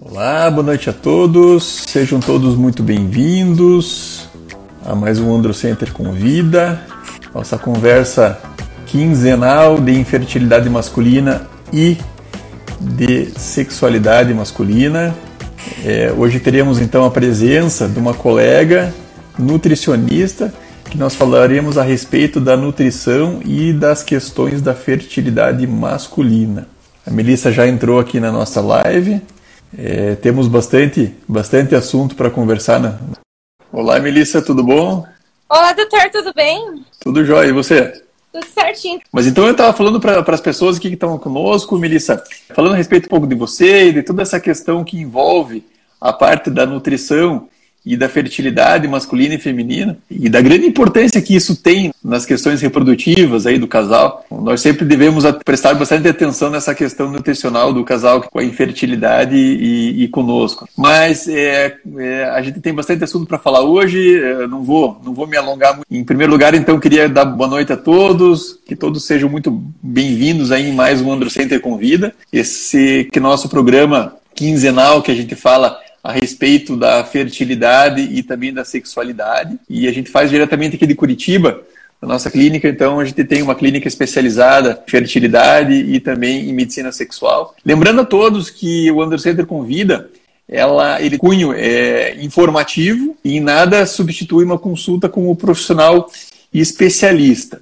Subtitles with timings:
[0.00, 1.84] Olá, boa noite a todos.
[1.86, 4.28] Sejam todos muito bem-vindos
[4.84, 6.80] a mais um Androcenter Convida,
[7.34, 8.40] nossa conversa
[8.86, 11.98] quinzenal de infertilidade masculina e
[12.80, 15.14] de sexualidade masculina.
[15.84, 18.92] É, hoje teremos então a presença de uma colega
[19.38, 20.52] nutricionista
[20.90, 26.66] que nós falaremos a respeito da nutrição e das questões da fertilidade masculina.
[27.06, 29.20] A Melissa já entrou aqui na nossa live.
[29.76, 32.80] É, temos bastante, bastante assunto para conversar.
[32.80, 32.98] Né?
[33.70, 35.04] Olá, Melissa, tudo bom?
[35.48, 36.84] Olá, doutor, tudo bem?
[37.00, 37.92] Tudo jóia, e você?
[38.32, 39.00] Tudo certinho.
[39.12, 42.22] Mas então eu estava falando para as pessoas aqui que estão conosco, Melissa,
[42.54, 45.64] falando a respeito um pouco de você e de toda essa questão que envolve
[46.00, 47.48] a parte da nutrição
[47.84, 52.60] e da fertilidade masculina e feminina e da grande importância que isso tem nas questões
[52.60, 54.24] reprodutivas aí do casal.
[54.30, 60.04] Nós sempre devemos prestar bastante atenção nessa questão nutricional do casal com a infertilidade e,
[60.04, 60.68] e conosco.
[60.76, 64.18] Mas é, é, a gente tem bastante assunto para falar hoje.
[64.18, 65.86] É, não vou não vou me alongar muito.
[65.90, 69.50] Em primeiro lugar, então queria dar boa noite a todos, que todos sejam muito
[69.82, 72.14] bem-vindos aí em mais um Andro Center Convida.
[72.32, 78.52] Esse que nosso programa quinzenal que a gente fala a respeito da fertilidade e também
[78.52, 79.58] da sexualidade.
[79.68, 81.62] E a gente faz diretamente aqui de Curitiba,
[82.00, 86.52] na nossa clínica, então a gente tem uma clínica especializada em fertilidade e também em
[86.52, 87.56] medicina sexual.
[87.64, 90.08] Lembrando a todos que o Under convida
[90.48, 96.10] ela, ele cunho é informativo e em nada substitui uma consulta com o profissional
[96.54, 97.60] especialista.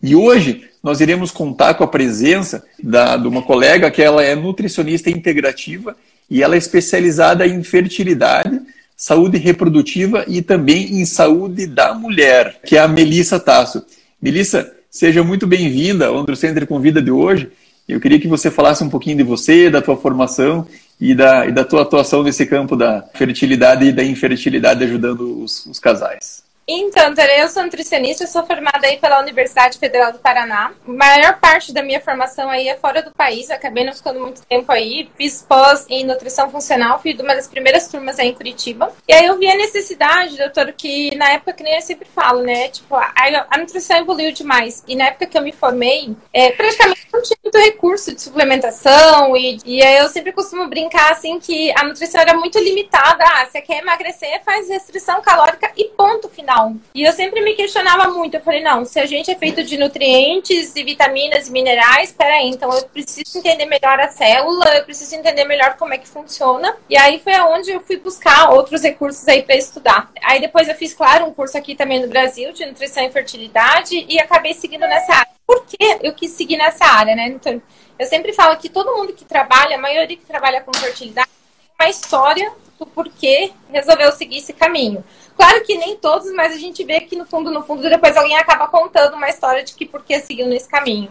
[0.00, 4.36] E hoje nós iremos contar com a presença da, de uma colega que ela é
[4.36, 5.96] nutricionista integrativa
[6.30, 8.60] e ela é especializada em fertilidade,
[8.96, 13.84] saúde reprodutiva e também em saúde da mulher, que é a Melissa Tasso.
[14.20, 17.48] Melissa, seja muito bem-vinda ao Androcenter Convida de hoje.
[17.88, 20.66] Eu queria que você falasse um pouquinho de você, da tua formação
[21.00, 25.64] e da, e da tua atuação nesse campo da fertilidade e da infertilidade ajudando os,
[25.66, 26.47] os casais.
[26.70, 30.74] Então, Tere, eu sou nutricionista, sou formada aí pela Universidade Federal do Paraná.
[30.86, 34.20] A maior parte da minha formação aí é fora do país, eu acabei não ficando
[34.20, 35.08] muito tempo aí.
[35.16, 38.92] Fiz pós em nutrição funcional, fui de uma das primeiras turmas aí em Curitiba.
[39.08, 42.42] E aí eu vi a necessidade, doutor, que na época, que nem eu sempre falo,
[42.42, 42.68] né?
[42.68, 43.14] Tipo, a,
[43.48, 44.84] a nutrição evoluiu demais.
[44.86, 49.34] E na época que eu me formei, é, praticamente não tinha muito recurso de suplementação.
[49.34, 53.24] E, e aí eu sempre costumo brincar, assim, que a nutrição era muito limitada.
[53.24, 56.57] Ah, você quer emagrecer, faz restrição calórica e ponto final
[56.94, 58.34] E eu sempre me questionava muito.
[58.34, 62.48] Eu falei, não, se a gente é feito de nutrientes e vitaminas e minerais, peraí,
[62.48, 66.76] então eu preciso entender melhor a célula, eu preciso entender melhor como é que funciona.
[66.88, 70.10] E aí foi aonde eu fui buscar outros recursos aí para estudar.
[70.22, 74.06] Aí depois eu fiz, claro, um curso aqui também no Brasil de nutrição e fertilidade
[74.08, 75.28] e acabei seguindo nessa área.
[75.46, 77.28] Por que eu quis seguir nessa área, né?
[77.28, 77.60] Então,
[77.98, 81.86] eu sempre falo que todo mundo que trabalha, a maioria que trabalha com fertilidade, tem
[81.86, 85.02] uma história do porquê resolveu seguir esse caminho.
[85.38, 88.36] Claro que nem todos, mas a gente vê que no fundo, no fundo, depois alguém
[88.36, 91.08] acaba contando uma história de que por que seguiu nesse caminho.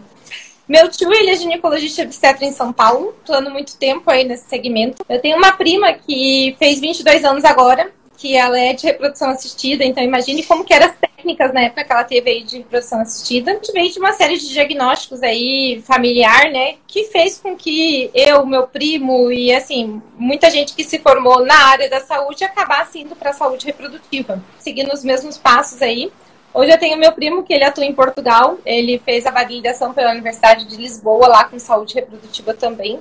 [0.68, 5.02] Meu tio, ele é ginecologista obstetra em São Paulo, atuando muito tempo aí nesse segmento.
[5.08, 9.84] Eu tenho uma prima que fez 22 anos agora, que ela é de reprodução assistida,
[9.84, 13.00] então imagine como que eram as técnicas na época que ela teve aí de reprodução
[13.00, 13.60] assistida.
[13.72, 18.66] Veio de uma série de diagnósticos aí familiar, né, que fez com que eu, meu
[18.66, 23.30] primo e assim, muita gente que se formou na área da saúde acabasse indo para
[23.30, 26.10] a saúde reprodutiva, seguindo os mesmos passos aí.
[26.52, 30.10] Hoje eu tenho meu primo que ele atua em Portugal, ele fez a validação pela
[30.10, 32.98] Universidade de Lisboa lá com saúde reprodutiva também.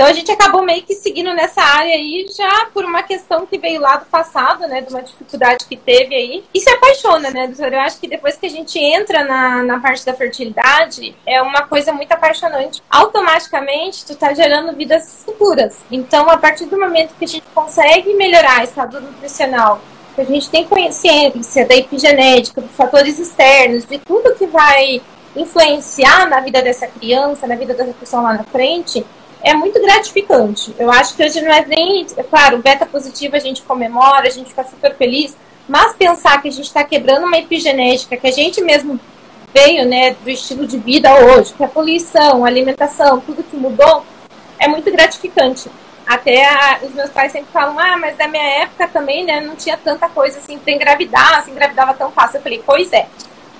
[0.00, 3.58] Então a gente acabou meio que seguindo nessa área aí, já por uma questão que
[3.58, 4.80] veio lá do passado, né?
[4.80, 6.42] De uma dificuldade que teve aí.
[6.54, 7.76] E se apaixona, né, doutora?
[7.76, 11.66] Eu acho que depois que a gente entra na, na parte da fertilidade, é uma
[11.66, 12.82] coisa muito apaixonante.
[12.88, 15.76] Automaticamente, tu tá gerando vidas futuras.
[15.90, 19.82] Então, a partir do momento que a gente consegue melhorar o estado nutricional,
[20.14, 25.02] que a gente tem consciência da epigenética, dos fatores externos, de tudo que vai
[25.36, 29.04] influenciar na vida dessa criança, na vida dessa pessoa lá na frente,
[29.42, 30.74] é muito gratificante.
[30.78, 32.06] Eu acho que hoje não é nem.
[32.16, 35.36] É claro, beta positivo a gente comemora, a gente fica super feliz,
[35.68, 38.98] mas pensar que a gente está quebrando uma epigenética que a gente mesmo
[39.52, 44.04] veio né, do estilo de vida hoje, que a poluição, a alimentação, tudo que mudou,
[44.58, 45.70] é muito gratificante.
[46.06, 49.56] Até a, os meus pais sempre falam, ah, mas na minha época também né, não
[49.56, 52.38] tinha tanta coisa assim para engravidar, se engravidava tão fácil.
[52.38, 53.06] Eu falei, pois é.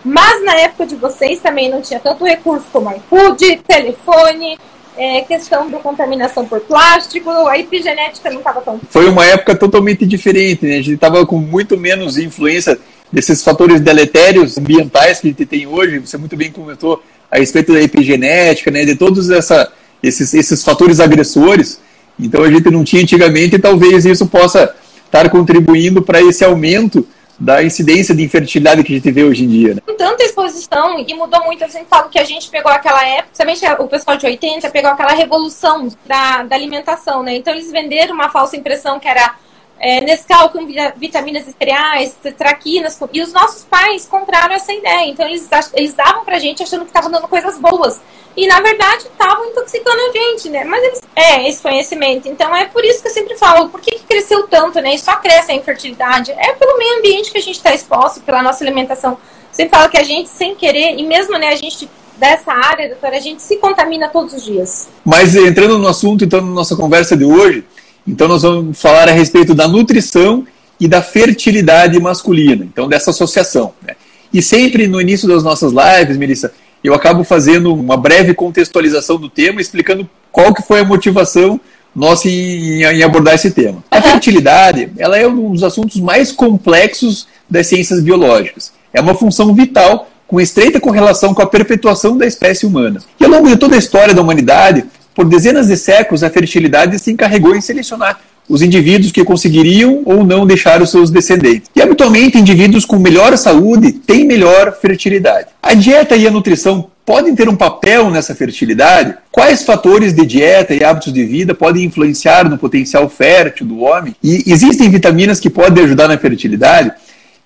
[0.05, 4.59] Mas na época de vocês também não tinha tanto recurso como iFood, telefone,
[4.97, 8.81] é, questão da contaminação por plástico, a epigenética não estava tão.
[8.91, 10.73] Foi uma época totalmente diferente, né?
[10.73, 12.79] A gente estava com muito menos influência
[13.13, 15.99] desses fatores deletérios ambientais que a gente tem hoje.
[16.01, 18.85] Você muito bem comentou a respeito da epigenética, né?
[18.85, 19.73] De todos essa,
[20.03, 21.81] esses, esses fatores agressores.
[22.19, 24.75] Então a gente não tinha antigamente e talvez isso possa
[25.07, 27.07] estar contribuindo para esse aumento
[27.41, 29.75] da incidência de infertilidade que a gente vê hoje em dia.
[29.75, 29.81] Né?
[29.97, 33.83] Tanta exposição e mudou muito, eu sempre falo que a gente pegou aquela época, principalmente
[33.83, 37.37] o pessoal de 80 pegou aquela revolução da, da alimentação, né?
[37.37, 39.35] Então eles venderam uma falsa impressão que era
[39.81, 40.67] é, Nescau com
[40.97, 45.07] vitaminas e cereais, traquinas, e os nossos pais compraram essa ideia.
[45.07, 47.99] Então eles, eles davam pra gente achando que estavam dando coisas boas.
[48.37, 50.65] E na verdade estavam intoxicando a gente, né?
[50.65, 52.29] Mas eles, é esse conhecimento.
[52.29, 54.95] Então é por isso que eu sempre falo, por que, que cresceu tanto, né?
[54.95, 56.31] E só cresce a infertilidade?
[56.33, 59.17] É pelo meio ambiente que a gente está exposto, pela nossa alimentação.
[59.51, 63.17] Você fala que a gente, sem querer, e mesmo né, a gente dessa área, doutora,
[63.17, 64.89] a gente se contamina todos os dias.
[65.05, 67.65] Mas entrando no assunto, então, na nossa conversa de hoje,
[68.11, 70.45] então, nós vamos falar a respeito da nutrição
[70.81, 73.73] e da fertilidade masculina, então, dessa associação.
[73.87, 73.95] Né?
[74.33, 76.53] E sempre no início das nossas lives, Melissa,
[76.83, 81.61] eu acabo fazendo uma breve contextualização do tema, explicando qual que foi a motivação
[81.95, 83.83] nossa em, em abordar esse tema.
[83.91, 88.73] A fertilidade ela é um dos assuntos mais complexos das ciências biológicas.
[88.93, 93.01] É uma função vital com estreita correlação com a perpetuação da espécie humana.
[93.19, 94.85] E ao longo de toda a história da humanidade,
[95.21, 98.19] por dezenas de séculos, a fertilidade se encarregou em selecionar
[98.49, 101.69] os indivíduos que conseguiriam ou não deixar os seus descendentes.
[101.77, 105.49] E habitualmente, indivíduos com melhor saúde têm melhor fertilidade.
[105.63, 109.15] A dieta e a nutrição podem ter um papel nessa fertilidade?
[109.31, 114.17] Quais fatores de dieta e hábitos de vida podem influenciar no potencial fértil do homem?
[114.25, 116.93] E existem vitaminas que podem ajudar na fertilidade?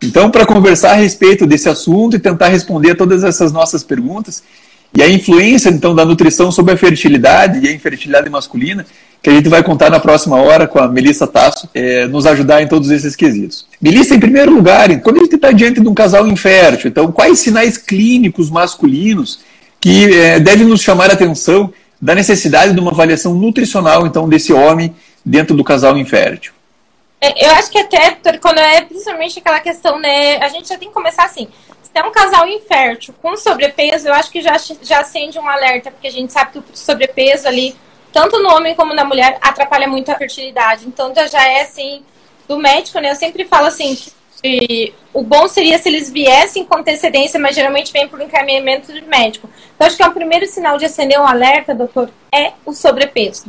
[0.00, 4.44] Então, para conversar a respeito desse assunto e tentar responder a todas essas nossas perguntas,
[4.96, 8.86] e a influência, então, da nutrição sobre a fertilidade e a infertilidade masculina,
[9.20, 12.62] que a gente vai contar na próxima hora com a Melissa Tasso, é, nos ajudar
[12.62, 13.66] em todos esses quesitos.
[13.80, 17.40] Melissa, em primeiro lugar, quando a gente está diante de um casal infértil, então, quais
[17.40, 19.40] sinais clínicos masculinos
[19.80, 24.52] que é, devem nos chamar a atenção da necessidade de uma avaliação nutricional, então, desse
[24.52, 24.94] homem
[25.24, 26.52] dentro do casal infértil?
[27.20, 28.10] É, eu acho que até,
[28.40, 31.48] quando é principalmente aquela questão, né, a gente já tem que começar assim,
[31.94, 35.92] se é um casal infértil com sobrepeso, eu acho que já, já acende um alerta,
[35.92, 37.76] porque a gente sabe que o sobrepeso ali,
[38.12, 40.88] tanto no homem como na mulher, atrapalha muito a fertilidade.
[40.88, 42.02] Então já é assim,
[42.48, 43.12] do médico, né?
[43.12, 43.96] Eu sempre falo assim,
[44.42, 49.06] que o bom seria se eles viessem com antecedência, mas geralmente vem por encaminhamento do
[49.06, 49.48] médico.
[49.76, 53.44] Então acho que é o primeiro sinal de acender um alerta, doutor, é o sobrepeso.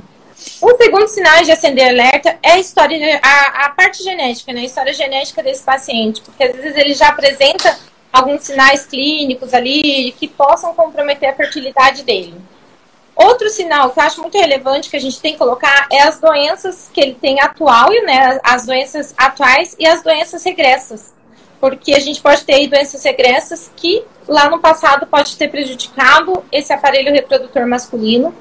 [0.62, 4.62] O segundo sinal de acender alerta é a história, a, a parte genética, né?
[4.62, 7.76] A história genética desse paciente, porque às vezes ele já apresenta
[8.16, 12.36] alguns sinais clínicos ali que possam comprometer a fertilidade dele.
[13.14, 16.20] Outro sinal que eu acho muito relevante que a gente tem que colocar é as
[16.20, 21.14] doenças que ele tem atual, né, as doenças atuais e as doenças regressas.
[21.60, 26.72] Porque a gente pode ter doenças regressas que lá no passado pode ter prejudicado esse
[26.72, 28.34] aparelho reprodutor masculino.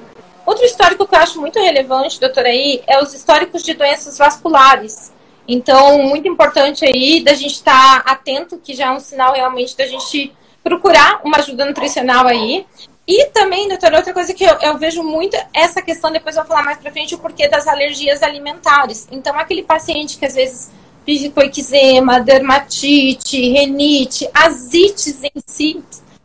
[0.45, 5.11] Outro histórico que eu acho muito relevante, doutora aí, é os históricos de doenças vasculares.
[5.47, 9.77] Então, muito importante aí da gente estar tá atento, que já é um sinal realmente
[9.77, 10.33] da gente
[10.63, 12.65] procurar uma ajuda nutricional aí.
[13.07, 16.49] E também, doutora, outra coisa que eu, eu, vejo muito essa questão, depois eu vou
[16.49, 19.07] falar mais pra frente, o porquê das alergias alimentares.
[19.11, 20.71] Então, aquele paciente que às vezes
[21.05, 25.83] vive com eczema, dermatite, renite, asites em si,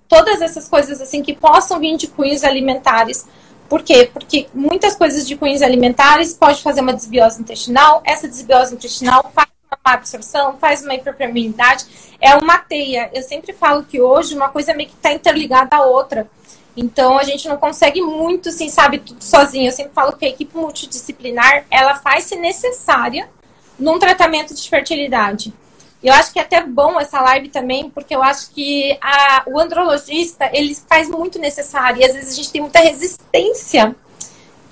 [0.09, 3.27] todas essas coisas assim que possam vir de cunhos alimentares,
[3.71, 4.11] por quê?
[4.12, 9.47] Porque muitas coisas de cunhos alimentares pode fazer uma desbiose intestinal, essa desbiose intestinal faz
[9.71, 11.87] uma má absorção, faz uma hiperpermeabilidade,
[12.21, 13.09] é uma teia.
[13.15, 16.29] Eu sempre falo que hoje uma coisa meio que está interligada à outra.
[16.77, 19.69] Então a gente não consegue muito, assim, sabe, tudo sozinho.
[19.69, 23.31] Eu sempre falo que a equipe multidisciplinar, ela faz se necessária
[23.79, 25.55] num tratamento de fertilidade.
[26.02, 29.59] Eu acho que é até bom essa live também, porque eu acho que a, o
[29.59, 32.00] andrologista, ele faz muito necessário.
[32.00, 33.95] E às vezes a gente tem muita resistência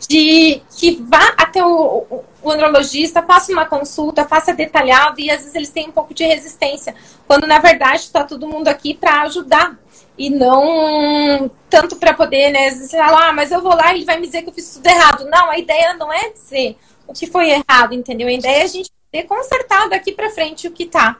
[0.09, 5.55] de que vá até o, o, andrologista, faça uma consulta, faça detalhado, e às vezes
[5.55, 6.95] eles têm um pouco de resistência.
[7.27, 9.79] Quando na verdade está todo mundo aqui para ajudar.
[10.17, 12.67] E não tanto para poder, né?
[12.67, 14.75] Às vezes ah, mas eu vou lá e ele vai me dizer que eu fiz
[14.75, 15.25] tudo errado.
[15.27, 18.27] Não, a ideia não é dizer o que foi errado, entendeu?
[18.27, 21.17] A ideia é a gente ter consertado daqui para frente o que está.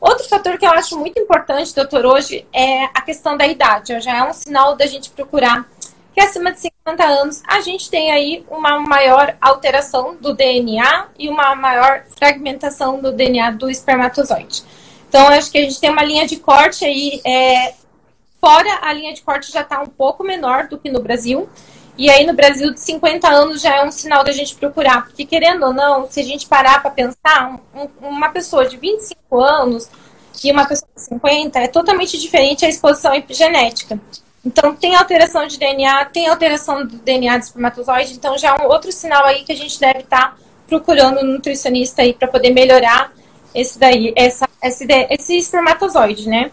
[0.00, 4.00] Outro fator que eu acho muito importante, doutor, hoje é a questão da idade.
[4.00, 5.68] Já é um sinal da gente procurar
[6.14, 11.28] que acima de 50 anos a gente tem aí uma maior alteração do DNA e
[11.28, 14.64] uma maior fragmentação do DNA do espermatozoide.
[15.08, 17.74] Então, acho que a gente tem uma linha de corte aí, é,
[18.40, 21.48] fora a linha de corte já está um pouco menor do que no Brasil.
[22.00, 25.26] E aí no Brasil de 50 anos já é um sinal da gente procurar, porque
[25.26, 29.86] querendo ou não, se a gente parar para pensar, um, uma pessoa de 25 anos
[30.42, 34.00] e uma pessoa de 50 é totalmente diferente a exposição epigenética.
[34.42, 38.66] Então tem alteração de DNA, tem alteração do DNA do espermatozoide, então já é um
[38.66, 42.48] outro sinal aí que a gente deve estar tá procurando um nutricionista aí para poder
[42.48, 43.12] melhorar
[43.54, 46.50] esse daí, essa, esse, esse espermatozoide, né?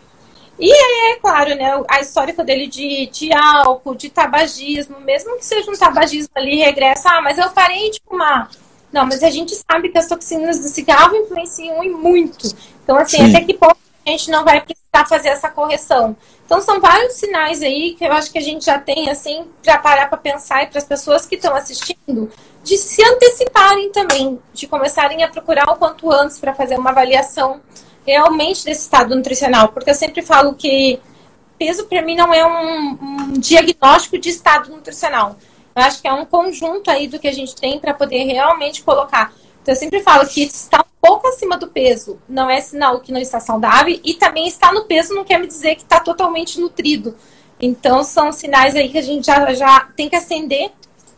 [0.59, 5.45] E aí, é claro, né, a histórica dele de, de álcool, de tabagismo, mesmo que
[5.45, 8.49] seja um tabagismo ali, regressa, ah, mas eu parei de fumar.
[8.91, 12.55] Não, mas a gente sabe que as toxinas do cigarro influenciam e muito.
[12.83, 13.29] Então, assim, Sim.
[13.29, 16.15] até que ponto a gente não vai precisar fazer essa correção?
[16.45, 19.77] Então, são vários sinais aí que eu acho que a gente já tem, assim, para
[19.77, 22.31] parar para pensar e para as pessoas que estão assistindo,
[22.63, 27.61] de se anteciparem também, de começarem a procurar o quanto antes para fazer uma avaliação
[28.07, 30.99] realmente desse estado nutricional, porque eu sempre falo que
[31.59, 35.35] peso para mim não é um, um, diagnóstico de estado nutricional.
[35.75, 38.81] Eu acho que é um conjunto aí do que a gente tem para poder realmente
[38.81, 39.33] colocar.
[39.61, 43.11] Então eu sempre falo que está um pouco acima do peso não é sinal que
[43.11, 46.59] não está saudável e também está no peso não quer me dizer que está totalmente
[46.59, 47.15] nutrido.
[47.59, 50.71] Então são sinais aí que a gente já, já tem que acender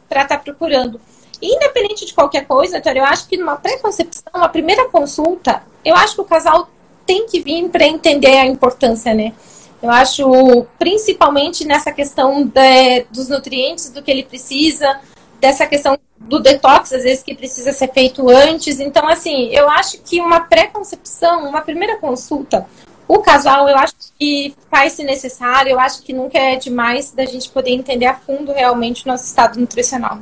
[0.07, 0.99] para estar tá procurando.
[1.41, 6.21] Independente de qualquer coisa, eu acho que numa pré-concepção, uma primeira consulta, eu acho que
[6.21, 6.67] o casal
[7.09, 9.33] tem que vir para entender a importância, né?
[9.81, 14.99] Eu acho, principalmente nessa questão de, dos nutrientes, do que ele precisa,
[15.41, 18.79] dessa questão do detox, às vezes, que precisa ser feito antes.
[18.79, 22.67] Então, assim, eu acho que uma pré-concepção, uma primeira consulta,
[23.07, 27.49] o casal, eu acho que faz-se necessário, eu acho que nunca é demais da gente
[27.49, 30.19] poder entender a fundo realmente o nosso estado nutricional.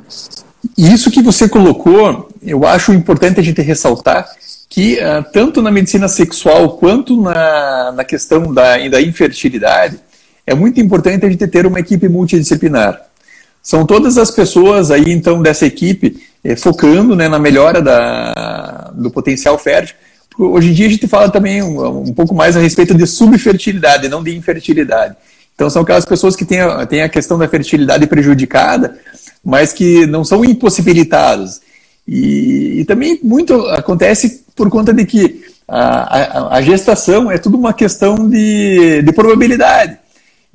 [0.76, 4.26] E isso que você colocou, eu acho importante a gente ressaltar,
[4.68, 9.98] que uh, tanto na medicina sexual quanto na, na questão da, da infertilidade,
[10.46, 13.00] é muito importante a gente ter uma equipe multidisciplinar.
[13.62, 19.10] São todas as pessoas aí, então, dessa equipe eh, focando né, na melhora da, do
[19.10, 19.96] potencial fértil.
[20.38, 24.08] Hoje em dia a gente fala também um, um pouco mais a respeito de subfertilidade,
[24.08, 25.16] não de infertilidade.
[25.54, 28.96] Então são aquelas pessoas que têm a, têm a questão da fertilidade prejudicada,
[29.44, 31.60] mas que não são impossibilitadas.
[32.08, 37.58] E, e também muito acontece por conta de que a, a, a gestação é tudo
[37.58, 39.98] uma questão de, de, probabilidade.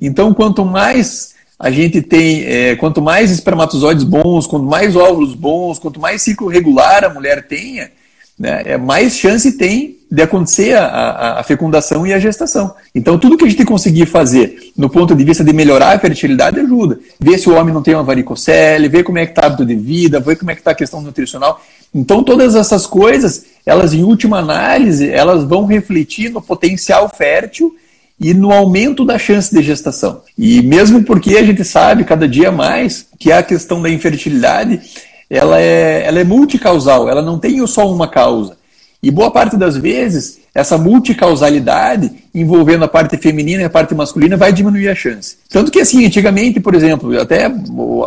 [0.00, 5.78] Então, quanto mais a gente tem, é, quanto mais espermatozoides bons, quanto mais óvulos bons,
[5.78, 7.92] quanto mais ciclo regular a mulher tenha,
[8.36, 12.74] né, é, mais chance tem de acontecer a, a, a, fecundação e a gestação.
[12.94, 16.60] Então, tudo que a gente conseguir fazer no ponto de vista de melhorar a fertilidade
[16.60, 17.00] ajuda.
[17.18, 19.66] Ver se o homem não tem uma varicocele, ver como é que está o hábito
[19.66, 21.60] de vida, ver como é que está a questão nutricional.
[21.92, 27.74] Então, todas essas coisas, elas, em última análise, elas vão refletir no potencial fértil
[28.20, 30.22] e no aumento da chance de gestação.
[30.38, 34.80] E mesmo porque a gente sabe cada dia mais que a questão da infertilidade
[35.28, 38.56] ela é, ela é multicausal, ela não tem só uma causa.
[39.04, 44.34] E boa parte das vezes, essa multicausalidade envolvendo a parte feminina e a parte masculina
[44.34, 45.36] vai diminuir a chance.
[45.50, 47.52] Tanto que, assim, antigamente, por exemplo, até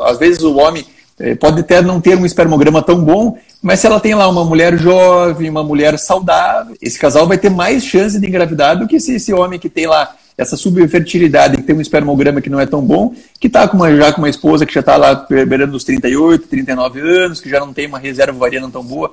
[0.06, 0.84] às vezes o homem
[1.20, 4.44] eh, pode até não ter um espermograma tão bom, mas se ela tem lá uma
[4.44, 9.00] mulher jovem, uma mulher saudável, esse casal vai ter mais chance de engravidar do que
[9.00, 12.66] se esse homem que tem lá essa subfertilidade, que tem um espermograma que não é
[12.66, 16.48] tão bom, que está já com uma esposa que já está lá beirando os 38,
[16.48, 19.12] 39 anos, que já não tem uma reserva ovariana tão boa.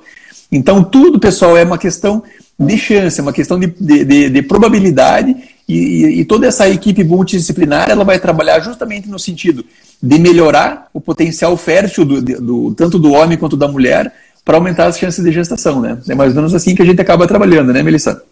[0.51, 2.23] Então, tudo, pessoal, é uma questão
[2.57, 5.35] de chance, é uma questão de, de, de, de probabilidade
[5.67, 9.65] e, e, toda essa equipe multidisciplinar ela vai trabalhar justamente no sentido
[10.01, 14.13] de melhorar o potencial fértil do, do tanto do homem quanto da mulher
[14.45, 15.99] para aumentar as chances de gestação, né?
[16.07, 18.23] É mais ou menos assim que a gente acaba trabalhando, né, Melissa?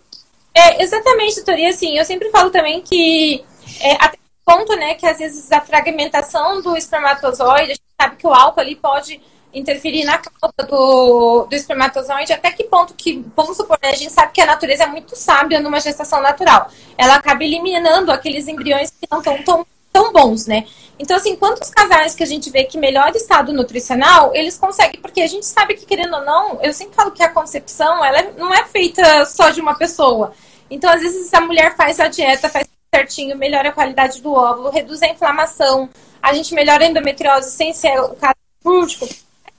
[0.53, 1.57] É, exatamente, doutor.
[1.57, 3.43] E assim, eu sempre falo também que
[3.81, 8.27] é, até ponto, né, que às vezes a fragmentação do espermatozoide, a gente sabe que
[8.27, 9.19] o álcool ali pode
[9.53, 14.11] interferir na causa do, do espermatozoide, até que ponto que, vamos supor, né, a gente
[14.11, 16.69] sabe que a natureza é muito sábia numa gestação natural.
[16.97, 20.65] Ela acaba eliminando aqueles embriões que não estão tão, tão bons, né?
[20.97, 25.21] Então, assim, quantos casais que a gente vê que melhor estado nutricional, eles conseguem, porque
[25.21, 28.33] a gente sabe que, querendo ou não, eu sempre falo que a concepção, ela é,
[28.37, 30.33] não é feita só de uma pessoa.
[30.69, 34.69] Então, às vezes, a mulher faz a dieta, faz certinho, melhora a qualidade do óvulo,
[34.69, 35.89] reduz a inflamação,
[36.21, 39.07] a gente melhora a endometriose sem ser o caso fúrtico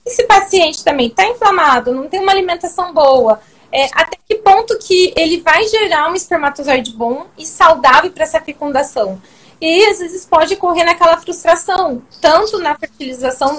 [0.05, 3.39] esse paciente também está inflamado, não tem uma alimentação boa,
[3.71, 8.39] é, até que ponto que ele vai gerar um espermatozoide bom e saudável para essa
[8.39, 9.21] fecundação?
[9.59, 13.57] E às vezes pode correr naquela frustração, tanto na fertilização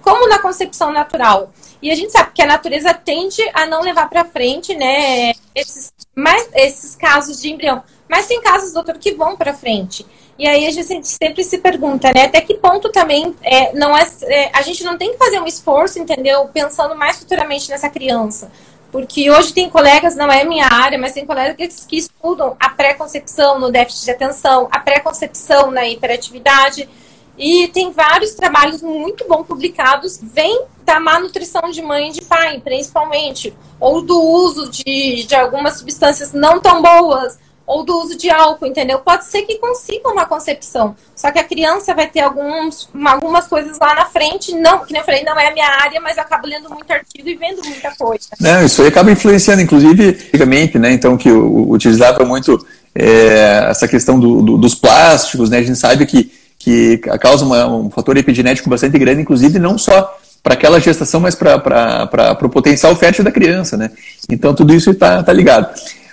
[0.00, 1.52] como na concepção natural.
[1.82, 5.92] E a gente sabe que a natureza tende a não levar para frente, né, esses,
[6.14, 7.82] mais, esses casos de embrião.
[8.08, 10.06] Mas tem casos, doutor, que vão para frente.
[10.38, 12.26] E aí a gente sempre se pergunta, né?
[12.26, 15.46] Até que ponto também é, não é, é, a gente não tem que fazer um
[15.46, 16.46] esforço, entendeu?
[16.46, 18.50] Pensando mais futuramente nessa criança.
[18.90, 23.58] Porque hoje tem colegas, não é minha área, mas tem colegas que estudam a pré-concepção
[23.58, 26.88] no déficit de atenção, a pré-concepção na hiperatividade.
[27.36, 32.22] E tem vários trabalhos muito bons publicados, vem da má nutrição de mãe e de
[32.22, 37.38] pai, principalmente, ou do uso de, de algumas substâncias não tão boas,
[37.68, 38.98] ou do uso de álcool, entendeu?
[39.00, 43.78] Pode ser que consiga uma concepção, só que a criança vai ter alguns, algumas coisas
[43.78, 46.22] lá na frente, não, que nem eu falei, não é a minha área, mas eu
[46.22, 48.26] acabo lendo muito artigo e vendo muita coisa.
[48.40, 52.58] Não, isso aí acaba influenciando, inclusive, antigamente, né, então, que utilizava muito
[52.94, 57.66] é, essa questão do, do, dos plásticos, né, a gente sabe que, que causa uma,
[57.66, 62.96] um fator epigenético bastante grande, inclusive, não só para aquela gestação, mas para o potencial
[62.96, 63.90] fértil da criança, né?
[64.30, 65.68] Então tudo isso está tá ligado.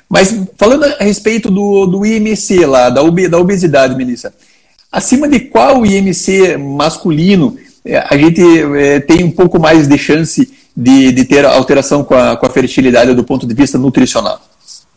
[0.10, 4.34] Mas falando a respeito do, do IMC lá, da, ob, da obesidade, Melissa,
[4.92, 8.42] acima de qual IMC masculino é, a gente
[8.78, 12.50] é, tem um pouco mais de chance de, de ter alteração com a, com a
[12.50, 14.42] fertilidade do ponto de vista nutricional?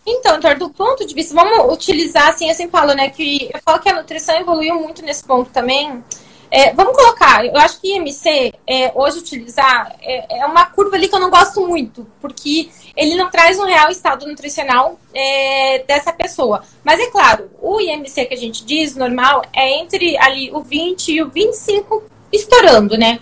[0.07, 3.79] Então, então, do ponto de vista, vamos utilizar, assim, assim falo, né, que eu falo
[3.79, 6.03] que a nutrição evoluiu muito nesse ponto também,
[6.51, 11.09] é, vamos colocar, eu acho que IMC, é, hoje utilizar, é, é, uma curva ali
[11.09, 16.13] que eu não gosto muito, porque ele não traz um real estado nutricional é, dessa
[16.13, 16.65] pessoa.
[16.83, 21.13] Mas é claro, o IMC que a gente diz, normal, é entre ali o 20
[21.13, 22.03] e o 25
[22.33, 23.21] estourando, né?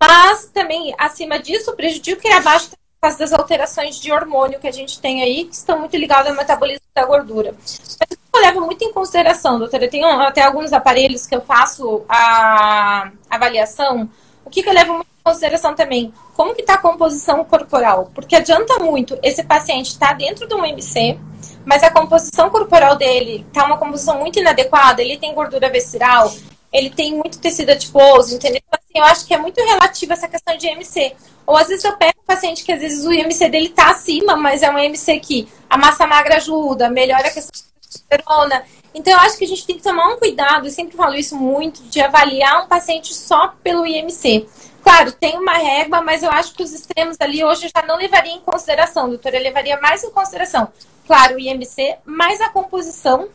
[0.00, 4.72] Mas também, acima disso, prejudica e abaixo por causa das alterações de hormônio que a
[4.72, 7.54] gente tem aí, que estão muito ligadas ao metabolismo da gordura.
[7.58, 9.84] Mas eu levo muito em consideração, doutora.
[9.84, 14.08] Eu tenho até alguns aparelhos que eu faço a avaliação.
[14.44, 16.12] O que, que eu levo muito em consideração também?
[16.34, 18.10] Como que está a composição corporal?
[18.14, 21.18] Porque adianta muito esse paciente estar tá dentro de um MC,
[21.64, 26.32] mas a composição corporal dele está uma composição muito inadequada, ele tem gordura visceral,
[26.72, 28.60] ele tem muito tecido adiposo, entendeu?
[28.66, 31.14] Então, assim, eu acho que é muito relativo essa questão de MC.
[31.46, 34.36] Ou às vezes eu pego um paciente que às vezes o IMC dele tá acima,
[34.36, 38.62] mas é um IMC que a massa magra ajuda, melhora a questão testosterona.
[38.94, 41.36] Então eu acho que a gente tem que tomar um cuidado, eu sempre falo isso
[41.36, 44.46] muito, de avaliar um paciente só pelo IMC.
[44.82, 47.96] Claro, tem uma régua, mas eu acho que os extremos ali hoje eu já não
[47.96, 49.36] levaria em consideração, doutora.
[49.36, 50.68] Eu levaria mais em consideração,
[51.06, 53.28] claro, o IMC, mais a composição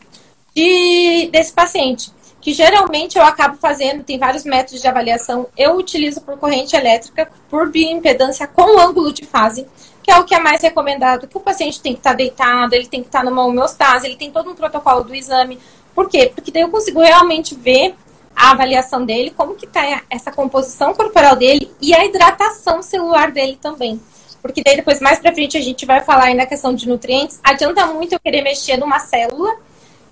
[0.54, 5.48] de, desse paciente que geralmente eu acabo fazendo, tem vários métodos de avaliação.
[5.56, 9.66] Eu utilizo por corrente elétrica, por bioimpedância com ângulo de fase,
[10.08, 12.86] que é o que é mais recomendado, que o paciente tem que estar deitado, ele
[12.86, 15.58] tem que estar numa homeostase, ele tem todo um protocolo do exame.
[15.94, 16.32] Por quê?
[16.34, 17.94] Porque daí eu consigo realmente ver
[18.34, 23.58] a avaliação dele, como que está essa composição corporal dele e a hidratação celular dele
[23.60, 24.00] também.
[24.40, 27.38] Porque daí depois, mais pra frente, a gente vai falar aí na questão de nutrientes.
[27.44, 29.56] Adianta muito eu querer mexer numa célula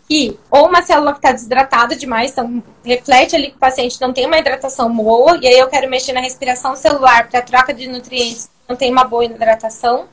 [0.08, 4.12] que ou uma célula que está desidratada demais, então reflete ali que o paciente não
[4.12, 7.88] tem uma hidratação boa, e aí eu quero mexer na respiração celular para troca de
[7.88, 10.06] nutrientes, não tem uma boa hidratação.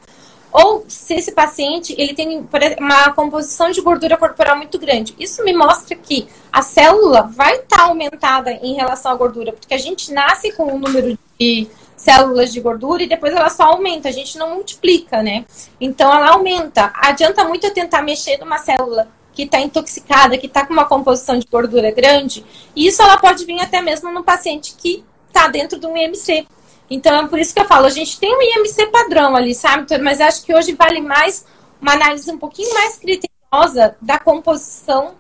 [0.51, 2.47] Ou se esse paciente ele tem
[2.79, 5.15] uma composição de gordura corporal muito grande.
[5.17, 9.73] Isso me mostra que a célula vai estar tá aumentada em relação à gordura, porque
[9.73, 14.09] a gente nasce com um número de células de gordura e depois ela só aumenta,
[14.09, 15.43] a gente não multiplica, né?
[15.81, 16.91] Então ela aumenta.
[16.95, 21.37] Adianta muito eu tentar mexer numa célula que está intoxicada, que está com uma composição
[21.37, 25.79] de gordura grande, e isso ela pode vir até mesmo no paciente que está dentro
[25.79, 26.45] de um IMC.
[26.89, 29.85] Então, é por isso que eu falo, a gente tem um IMC padrão ali, sabe,
[29.99, 31.45] Mas acho que hoje vale mais
[31.81, 35.13] uma análise um pouquinho mais criteriosa da composição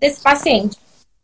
[0.00, 0.76] desse paciente.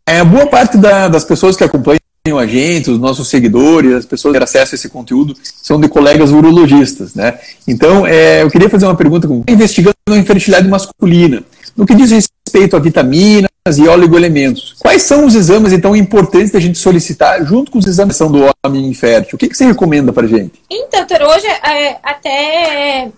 [0.07, 2.01] É, boa parte da, das pessoas que acompanham
[2.39, 5.89] a gente, os nossos seguidores, as pessoas que têm acesso a esse conteúdo, são de
[5.89, 7.39] colegas urologistas, né?
[7.67, 11.43] Então, é, eu queria fazer uma pergunta investigando a infertilidade masculina.
[11.77, 16.61] No que diz respeito a vitaminas e oligoelementos, quais são os exames, então, importantes da
[16.61, 19.37] gente solicitar junto com os exames do homem infértil?
[19.37, 20.61] O que, que você recomenda para gente?
[20.71, 23.11] Então, doutor, hoje é, até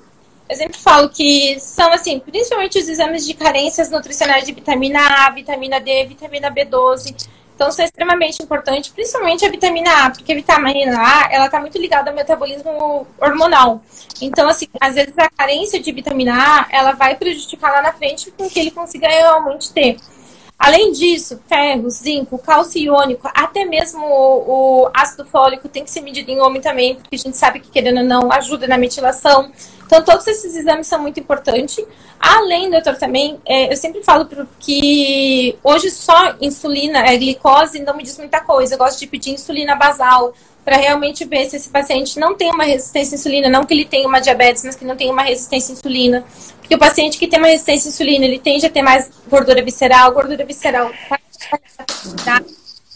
[0.49, 5.31] eu sempre falo que são, assim, principalmente os exames de carências nutricionais de vitamina A,
[5.31, 7.14] vitamina D, vitamina B12,
[7.55, 11.61] então, isso é extremamente importante, principalmente a vitamina A, porque a vitamina A, ela está
[11.61, 13.81] muito ligada ao metabolismo hormonal.
[14.21, 18.33] Então, assim, às vezes a carência de vitamina A, ela vai prejudicar lá na frente
[18.33, 19.97] com que ele consiga realmente ter.
[20.59, 26.01] Além disso, ferro, zinco, cálcio iônico, até mesmo o, o, ácido fólico tem que ser
[26.01, 29.53] medido em homem também, porque a gente sabe que, querendo ou não, ajuda na metilação.
[29.87, 31.85] Então, todos esses exames são muito importantes.
[32.18, 38.03] Além, doutor, também, é, eu sempre falo que hoje só insulina, é, glicose, não me
[38.03, 38.75] diz muita coisa.
[38.75, 40.33] Eu gosto de pedir insulina basal
[40.64, 43.85] para realmente ver se esse paciente não tem uma resistência à insulina, não que ele
[43.85, 46.25] tenha uma diabetes, mas que não tem uma resistência à insulina.
[46.59, 49.62] Porque o paciente que tem uma resistência à insulina, ele tende a ter mais gordura
[49.62, 50.90] visceral, gordura visceral
[52.25, 52.40] Tá?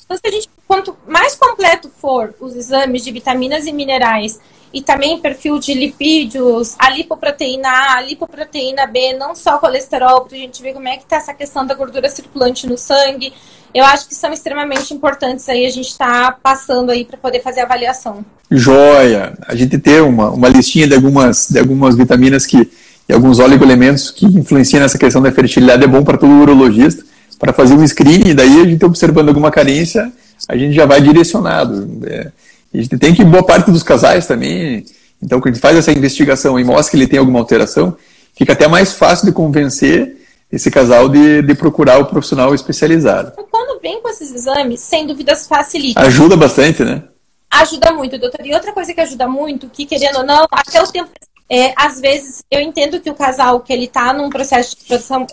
[0.05, 4.41] Então, se a gente, quanto mais completo for os exames de vitaminas e minerais
[4.73, 10.37] e também perfil de lipídios, a lipoproteína A, a lipoproteína B, não só colesterol, para
[10.37, 13.33] a gente ver como é que está essa questão da gordura circulante no sangue.
[13.75, 17.61] Eu acho que são extremamente importantes aí a gente está passando aí para poder fazer
[17.61, 18.25] a avaliação.
[18.51, 19.37] Joia!
[19.47, 22.71] A gente ter uma, uma listinha de algumas, de algumas vitaminas que,
[23.09, 27.05] e alguns oligoelementos que influenciam nessa questão da fertilidade é bom para todo urologista,
[27.39, 30.11] para fazer um screening, e daí a gente observando alguma carência,
[30.49, 32.01] a gente já vai direcionado.
[32.05, 32.33] É,
[32.73, 34.85] a gente tem que, boa parte dos casais também,
[35.23, 37.97] então, quando a gente faz essa investigação e mostra que ele tem alguma alteração,
[38.37, 40.17] fica até mais fácil de convencer
[40.51, 43.33] esse casal de, de procurar o profissional especializado.
[43.33, 46.01] Então, quando vem com esses exames, sem dúvidas facilita.
[46.01, 47.03] Ajuda bastante, né?
[47.51, 48.47] Ajuda muito, doutor.
[48.47, 51.11] E outra coisa que ajuda muito, que querendo ou não, até o tempo.
[51.51, 55.27] É, às vezes, eu entendo que o casal que ele está num processo de produção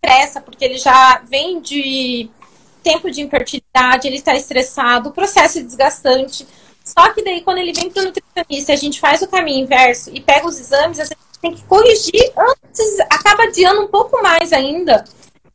[0.00, 2.28] pressa, porque ele já vem de
[2.82, 6.46] tempo de infertilidade, ele está estressado, o processo é desgastante.
[6.84, 10.10] Só que daí, quando ele vem para o nutricionista, a gente faz o caminho inverso
[10.12, 14.52] e pega os exames, a gente tem que corrigir antes, acaba adiando um pouco mais
[14.52, 15.04] ainda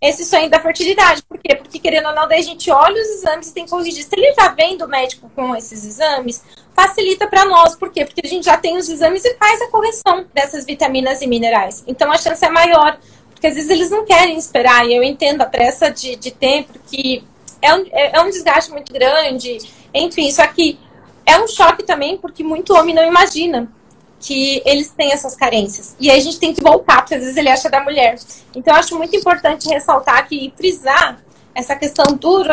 [0.02, 1.24] esse sonho da fertilidade.
[1.24, 1.56] Por quê?
[1.56, 4.04] Porque, querendo ou não, daí a gente olha os exames e tem que corrigir.
[4.04, 6.44] Se ele já vem do médico com esses exames,
[6.76, 7.76] facilita para nós.
[7.76, 8.06] Por quê?
[8.06, 11.84] Porque a gente já tem os exames e faz a correção dessas vitaminas e minerais.
[11.88, 13.00] Então, a chance é maior.
[13.32, 14.86] Porque, às vezes, eles não querem esperar.
[14.88, 17.24] E eu entendo a pressa de, de tempo, que
[17.62, 19.58] é um, é, é um desgaste muito grande.
[19.94, 20.78] Enfim, só que
[21.28, 23.70] é um choque também, porque muito homem não imagina
[24.20, 25.96] que eles têm essas carências.
[26.00, 28.18] E aí a gente tem que voltar, porque às vezes ele acha da mulher.
[28.56, 31.22] Então eu acho muito importante ressaltar aqui e frisar
[31.54, 32.44] essa questão do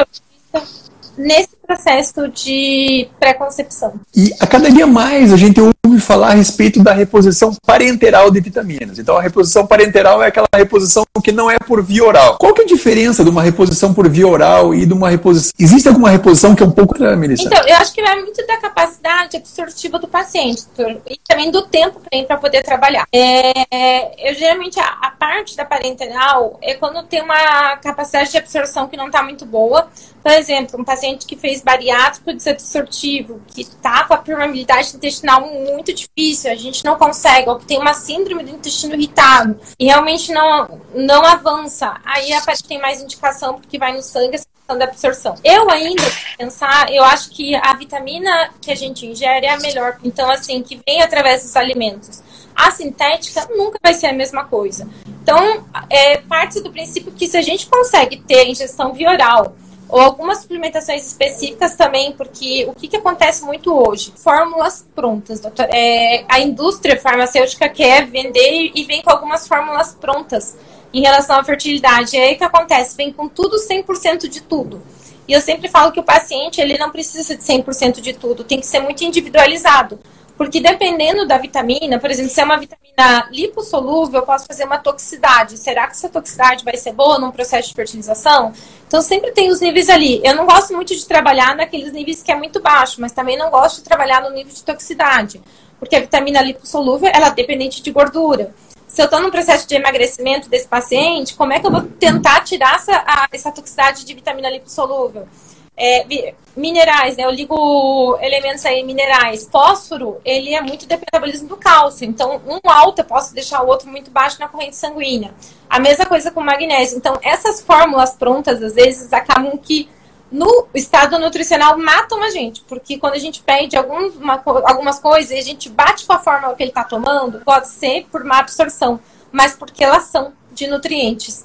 [1.17, 3.95] nesse processo de pré-concepção.
[4.15, 8.41] E a cada dia mais a gente ouve falar a respeito da reposição parenteral de
[8.41, 8.99] vitaminas.
[8.99, 12.37] Então a reposição parenteral é aquela reposição que não é por via oral.
[12.39, 15.53] Qual que é a diferença de uma reposição por via oral e de uma reposição...
[15.59, 16.95] Existe alguma reposição que é um pouco...
[17.17, 17.45] Melissa?
[17.45, 20.65] Então, eu acho que vai muito da capacidade absortiva do paciente
[21.09, 23.07] e também do tempo para poder trabalhar.
[23.13, 28.89] É, eu geralmente, a, a parte da parenteral é quando tem uma capacidade de absorção
[28.89, 29.89] que não está muito boa.
[30.25, 35.93] Por exemplo, um paciente que fez bariátrico desabsortivo, que está com a permeabilidade intestinal muito
[35.93, 40.33] difícil, a gente não consegue, ou que tem uma síndrome do intestino irritado e realmente
[40.33, 44.79] não, não avança, aí a parte tem mais indicação porque vai no sangue essa questão
[44.79, 45.35] da absorção.
[45.45, 46.03] Eu ainda,
[46.39, 50.63] pensar, eu acho que a vitamina que a gente ingere é a melhor, então assim,
[50.63, 52.23] que vem através dos alimentos.
[52.57, 54.89] A sintética nunca vai ser a mesma coisa.
[55.23, 59.55] Então, é, parte do princípio que se a gente consegue ter ingestão via oral
[59.95, 64.13] ou algumas suplementações específicas também, porque o que, que acontece muito hoje?
[64.17, 65.69] Fórmulas prontas, doutor.
[65.71, 70.57] É, a indústria farmacêutica quer vender e vem com algumas fórmulas prontas
[70.93, 72.17] em relação à fertilidade.
[72.17, 72.97] E aí o que acontece?
[72.97, 74.83] Vem com tudo 100% de tudo.
[75.29, 78.59] E eu sempre falo que o paciente ele não precisa de 100% de tudo, tem
[78.59, 80.01] que ser muito individualizado.
[80.37, 84.79] Porque dependendo da vitamina, por exemplo, se é uma vitamina lipossolúvel, eu posso fazer uma
[84.79, 85.57] toxicidade.
[85.57, 88.53] Será que essa toxicidade vai ser boa num processo de fertilização?
[88.87, 90.21] Então sempre tem os níveis ali.
[90.25, 93.51] Eu não gosto muito de trabalhar naqueles níveis que é muito baixo, mas também não
[93.51, 95.41] gosto de trabalhar no nível de toxicidade.
[95.79, 98.53] Porque a vitamina lipossolúvel, ela é dependente de gordura.
[98.89, 102.41] Se eu estou num processo de emagrecimento desse paciente, como é que eu vou tentar
[102.43, 105.29] tirar essa, a, essa toxicidade de vitamina lipossolúvel?
[105.77, 107.25] É, minerais, né?
[107.25, 109.49] Eu ligo elementos aí, minerais.
[109.51, 112.07] Fósforo, ele é muito do metabolismo do cálcio.
[112.07, 115.35] Então, um alto eu posso deixar o outro muito baixo na corrente sanguínea.
[115.69, 116.97] A mesma coisa com magnésio.
[116.97, 119.89] Então, essas fórmulas prontas, às vezes, acabam que
[120.31, 122.63] no estado nutricional matam a gente.
[122.63, 126.55] Porque quando a gente pede alguma, algumas coisas e a gente bate com a fórmula
[126.55, 131.45] que ele está tomando, pode ser por má absorção, mas porque elas são de nutrientes.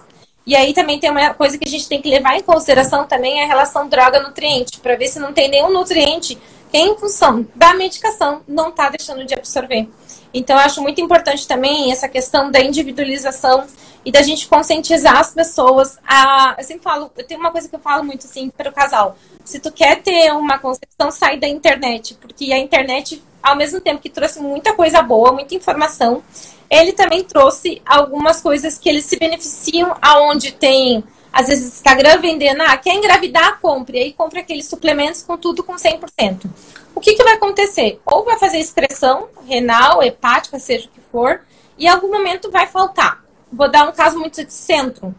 [0.50, 3.40] E aí também tem uma coisa que a gente tem que levar em consideração também
[3.40, 6.40] é a relação droga-nutriente, para ver se não tem nenhum nutriente
[6.72, 9.88] que, em função da medicação, não está deixando de absorver.
[10.34, 13.68] Então, eu acho muito importante também essa questão da individualização
[14.04, 16.00] e da gente conscientizar as pessoas.
[16.04, 18.74] A, eu sempre falo, eu tenho uma coisa que eu falo muito assim para o
[18.74, 19.16] casal.
[19.46, 24.02] Se tu quer ter uma concepção, sai da internet, porque a internet, ao mesmo tempo
[24.02, 26.24] que trouxe muita coisa boa, muita informação,
[26.70, 32.62] ele também trouxe algumas coisas que eles se beneficiam aonde tem às vezes Instagram vendendo,
[32.62, 34.00] ah, quer engravidar, compre.
[34.00, 36.50] Aí compra aqueles suplementos com tudo com 100%.
[36.96, 38.00] O que, que vai acontecer?
[38.06, 41.42] Ou vai fazer excreção renal, hepática, seja o que for,
[41.78, 43.24] e em algum momento vai faltar.
[43.52, 45.16] Vou dar um caso muito de centro.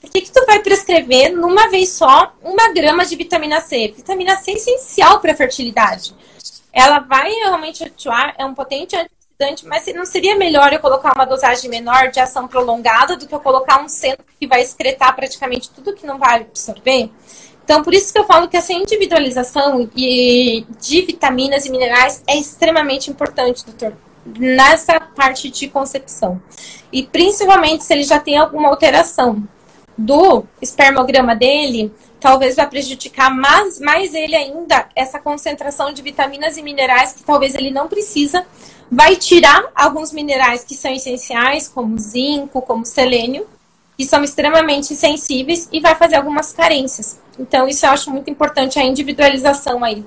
[0.00, 3.92] Por que, que tu vai prescrever numa vez só uma grama de vitamina C?
[3.96, 6.14] Vitamina C é essencial para a fertilidade.
[6.72, 8.96] Ela vai realmente atuar, é um potente
[9.42, 13.34] antioxidante, mas não seria melhor eu colocar uma dosagem menor de ação prolongada do que
[13.34, 17.10] eu colocar um centro que vai excretar praticamente tudo que não vai absorver?
[17.64, 20.64] Então, por isso que eu falo que essa individualização de
[21.06, 23.94] vitaminas e minerais é extremamente importante, doutor,
[24.26, 26.40] nessa parte de concepção.
[26.92, 29.46] E principalmente se ele já tem alguma alteração
[29.96, 36.62] do espermograma dele, talvez vai prejudicar mais, mais ele ainda, essa concentração de vitaminas e
[36.62, 38.44] minerais que talvez ele não precisa.
[38.90, 43.44] Vai tirar alguns minerais que são essenciais, como zinco, como selênio,
[43.98, 47.18] que são extremamente sensíveis e vai fazer algumas carências.
[47.38, 50.04] Então, isso eu acho muito importante, a individualização aí.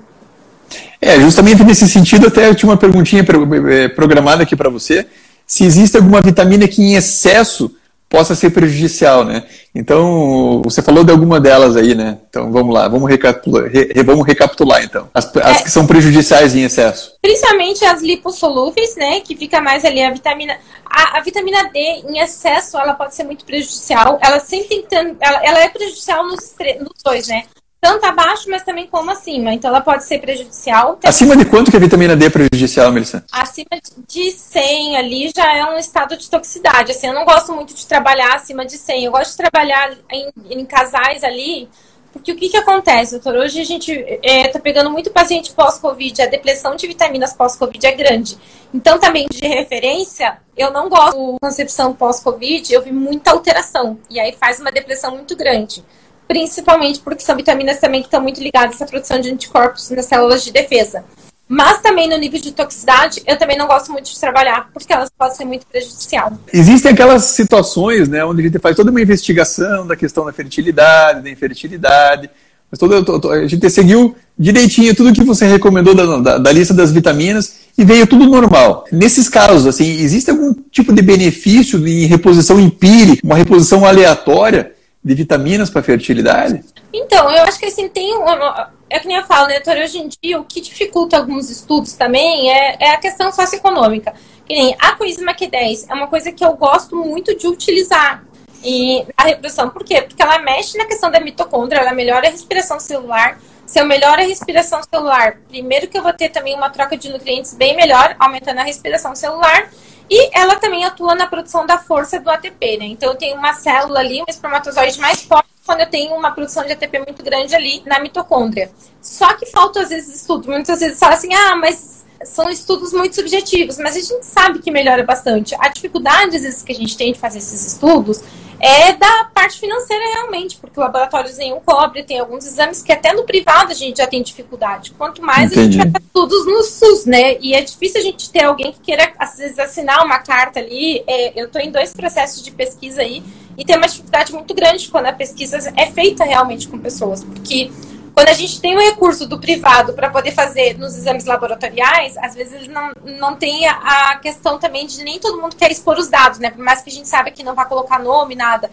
[1.00, 5.06] É, justamente nesse sentido, até eu tinha uma perguntinha eh, programada aqui para você.
[5.46, 7.70] Se existe alguma vitamina que em excesso
[8.08, 9.44] possa ser prejudicial, né?
[9.74, 12.18] Então, você falou de alguma delas aí, né?
[12.28, 15.08] Então, vamos lá, vamos recapitular, re, vamos recapitular então.
[15.12, 17.12] As, as é, que são prejudiciais em excesso.
[17.20, 19.20] Principalmente as lipossolúveis, né?
[19.20, 20.56] Que fica mais ali a vitamina...
[20.84, 24.18] A, a vitamina D em excesso, ela pode ser muito prejudicial.
[24.22, 25.16] Ela sempre tem...
[25.20, 27.42] Ela, ela é prejudicial nos, nos dois, né?
[27.86, 29.54] Tanto abaixo, mas também como acima.
[29.54, 30.98] Então ela pode ser prejudicial.
[31.04, 33.24] Acima de quanto que a vitamina D é prejudicial, Melissa?
[33.30, 36.90] Acima de 100 ali já é um estado de toxicidade.
[36.90, 39.04] Assim, eu não gosto muito de trabalhar acima de 100.
[39.04, 41.68] Eu gosto de trabalhar em, em casais ali,
[42.12, 43.36] porque o que, que acontece, doutor?
[43.36, 47.92] Hoje a gente está é, pegando muito paciente pós-Covid, a depressão de vitaminas pós-Covid é
[47.92, 48.36] grande.
[48.74, 53.96] Então, também de referência, eu não gosto de concepção pós-Covid, eu vi muita alteração.
[54.10, 55.84] E aí faz uma depressão muito grande
[56.26, 60.44] principalmente porque são vitaminas também que estão muito ligadas à produção de anticorpos nas células
[60.44, 61.04] de defesa.
[61.48, 65.08] Mas também no nível de toxicidade, eu também não gosto muito de trabalhar, porque elas
[65.16, 66.32] podem ser muito prejudicial.
[66.52, 71.22] Existem aquelas situações, né, onde a gente faz toda uma investigação da questão da fertilidade,
[71.22, 72.28] da infertilidade,
[72.68, 76.90] mas todo, a gente seguiu direitinho tudo que você recomendou da, da, da, lista das
[76.90, 78.84] vitaminas e veio tudo normal.
[78.90, 84.72] Nesses casos, assim, existe algum tipo de benefício em reposição empírica, uma reposição aleatória
[85.06, 86.64] de vitaminas para fertilidade?
[86.92, 89.98] Então, eu acho que assim, tem uma, é que nem eu falo, né, doutor, hoje
[89.98, 94.12] em dia o que dificulta alguns estudos também é, é a questão socioeconômica.
[94.44, 98.24] Que nem a coenzima Q10 é uma coisa que eu gosto muito de utilizar
[98.64, 99.70] e a reprodução.
[99.70, 100.02] Por quê?
[100.02, 103.38] Porque ela mexe na questão da mitocôndria, ela melhora a respiração celular.
[103.64, 107.08] Se eu melhoro a respiração celular, primeiro que eu vou ter também uma troca de
[107.10, 109.70] nutrientes bem melhor, aumentando a respiração celular.
[110.08, 112.86] E ela também atua na produção da força do ATP, né?
[112.86, 116.64] Então eu tenho uma célula ali, um espermatozoide mais forte quando eu tenho uma produção
[116.64, 118.70] de ATP muito grande ali na mitocôndria.
[119.02, 120.48] Só que falta às vezes estudo.
[120.48, 121.95] Muitas vezes fala assim, ah, mas
[122.26, 125.54] são estudos muito subjetivos, mas a gente sabe que melhora bastante.
[125.58, 128.22] A dificuldade, às vezes, que a gente tem de fazer esses estudos
[128.58, 133.12] é da parte financeira realmente, porque o laboratório nenhum cobre, tem alguns exames que até
[133.12, 134.92] no privado a gente já tem dificuldade.
[134.92, 135.60] Quanto mais Entendi.
[135.60, 137.36] a gente vai fazer estudos no SUS, né?
[137.40, 141.02] E é difícil a gente ter alguém que queira, às vezes, assinar uma carta ali.
[141.06, 143.22] É, eu estou em dois processos de pesquisa aí
[143.58, 147.70] e tem uma dificuldade muito grande quando a pesquisa é feita realmente com pessoas, porque
[148.16, 152.34] quando a gente tem o recurso do privado para poder fazer nos exames laboratoriais, às
[152.34, 156.38] vezes não, não tem a questão também de nem todo mundo quer expor os dados,
[156.38, 156.48] né?
[156.48, 158.70] Por mais que a gente saiba que não vai colocar nome, nada.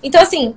[0.00, 0.54] Então, assim,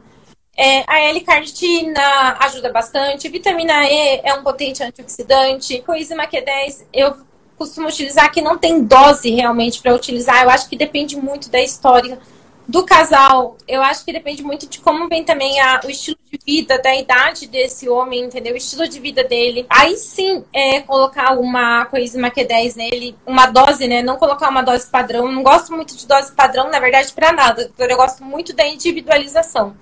[0.56, 7.18] é, a L-carnitina ajuda bastante, vitamina E é um potente antioxidante, coenzima Q10 eu
[7.58, 11.60] costumo utilizar que não tem dose realmente para utilizar, eu acho que depende muito da
[11.60, 12.20] história
[12.68, 16.38] do casal, eu acho que depende muito de como vem também a, o estilo de
[16.46, 18.54] vida, da idade desse homem, entendeu?
[18.54, 19.66] O estilo de vida dele.
[19.70, 24.02] Aí sim, é colocar uma coisa, uma Q10 nele, uma dose, né?
[24.02, 25.32] Não colocar uma dose padrão.
[25.32, 27.72] Não gosto muito de dose padrão, na verdade, para nada.
[27.78, 29.74] Eu gosto muito da individualização.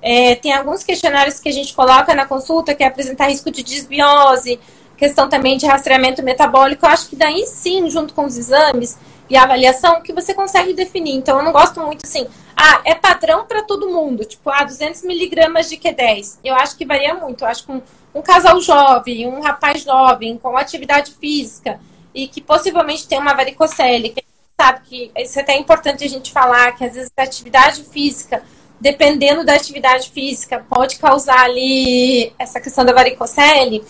[0.00, 3.62] É, tem alguns questionários que a gente coloca na consulta, que é apresentar risco de
[3.62, 4.58] desbiose,
[4.96, 6.86] questão também de rastreamento metabólico.
[6.86, 8.96] Eu acho que daí sim, junto com os exames,
[9.32, 11.14] e avaliação que você consegue definir.
[11.14, 15.04] Então, eu não gosto muito assim, ah, é padrão para todo mundo, tipo, ah, 200
[15.04, 16.38] miligramas de Q10.
[16.44, 17.42] Eu acho que varia muito.
[17.42, 17.80] Eu acho que um,
[18.14, 21.80] um casal jovem, um rapaz jovem, com atividade física
[22.14, 24.22] e que possivelmente tem uma varicocele, que
[24.60, 28.42] sabe que isso é até importante a gente falar, que às vezes a atividade física,
[28.78, 33.82] dependendo da atividade física, pode causar ali essa questão da varicocele.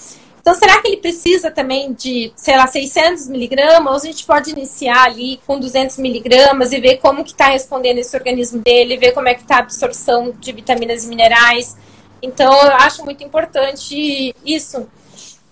[0.42, 3.92] Então, será que ele precisa também de, sei lá, 600 miligramas?
[3.92, 7.98] Ou a gente pode iniciar ali com 200 miligramas e ver como que está respondendo
[7.98, 11.76] esse organismo dele, ver como é que está a absorção de vitaminas e minerais.
[12.20, 14.88] Então, eu acho muito importante isso.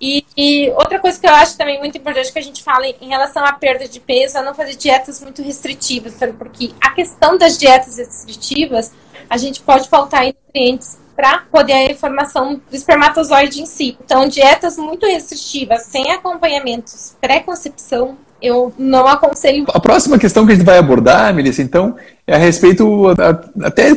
[0.00, 3.08] E, e, outra coisa que eu acho também muito importante que a gente fala em
[3.08, 7.56] relação à perda de peso é não fazer dietas muito restritivas, porque a questão das
[7.56, 8.92] dietas restritivas,
[9.28, 13.94] a gente pode faltar em nutrientes para poder a formação do espermatozoide em si.
[14.02, 19.66] Então, dietas muito restritivas, sem acompanhamentos pré-concepção, eu não aconselho.
[19.68, 21.94] A próxima questão que a gente vai abordar, Melissa, então,
[22.26, 23.08] é a respeito,
[23.62, 23.94] até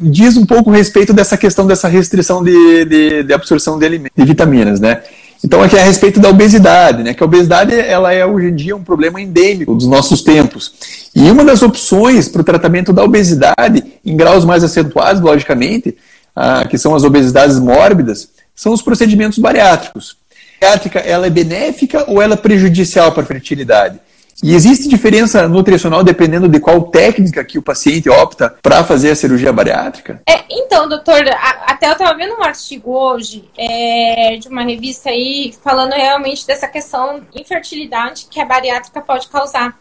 [0.00, 4.16] diz um pouco a respeito dessa questão dessa restrição de, de, de absorção de, alimentos,
[4.16, 5.02] de vitaminas, né?
[5.44, 7.12] Então aqui é a respeito da obesidade, né?
[7.12, 10.72] Que a obesidade ela é hoje em dia um problema endêmico dos nossos tempos.
[11.14, 15.96] E uma das opções para o tratamento da obesidade, em graus mais acentuados, logicamente,
[16.34, 20.16] ah, que são as obesidades mórbidas, são os procedimentos bariátricos.
[20.60, 24.00] A bariátrica ela é benéfica ou ela é prejudicial para a fertilidade?
[24.42, 29.16] E existe diferença nutricional dependendo de qual técnica que o paciente opta para fazer a
[29.16, 30.20] cirurgia bariátrica?
[30.28, 31.22] É, então, doutor,
[31.64, 36.66] até eu estava vendo um artigo hoje é, de uma revista aí falando realmente dessa
[36.66, 39.78] questão de infertilidade que a bariátrica pode causar,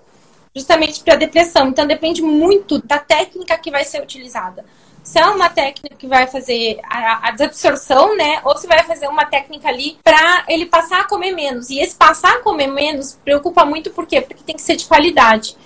[0.55, 1.69] justamente para depressão.
[1.69, 4.63] Então, depende muito da técnica que vai ser utilizada
[5.11, 8.39] se é uma técnica que vai fazer a, a desabsorção, né?
[8.45, 11.69] Ou se vai fazer uma técnica ali para ele passar a comer menos.
[11.69, 14.21] E esse passar a comer menos preocupa muito, por quê?
[14.21, 15.57] Porque tem que ser de qualidade.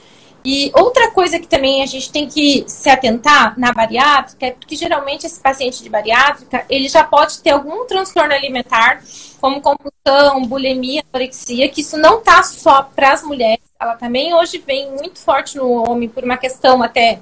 [0.43, 4.75] E outra coisa que também a gente tem que se atentar na bariátrica é porque
[4.75, 9.03] geralmente esse paciente de bariátrica, ele já pode ter algum transtorno alimentar,
[9.39, 14.57] como compulsão, bulimia, anorexia, que isso não tá só para as mulheres, ela também hoje
[14.65, 17.19] vem muito forte no homem por uma questão até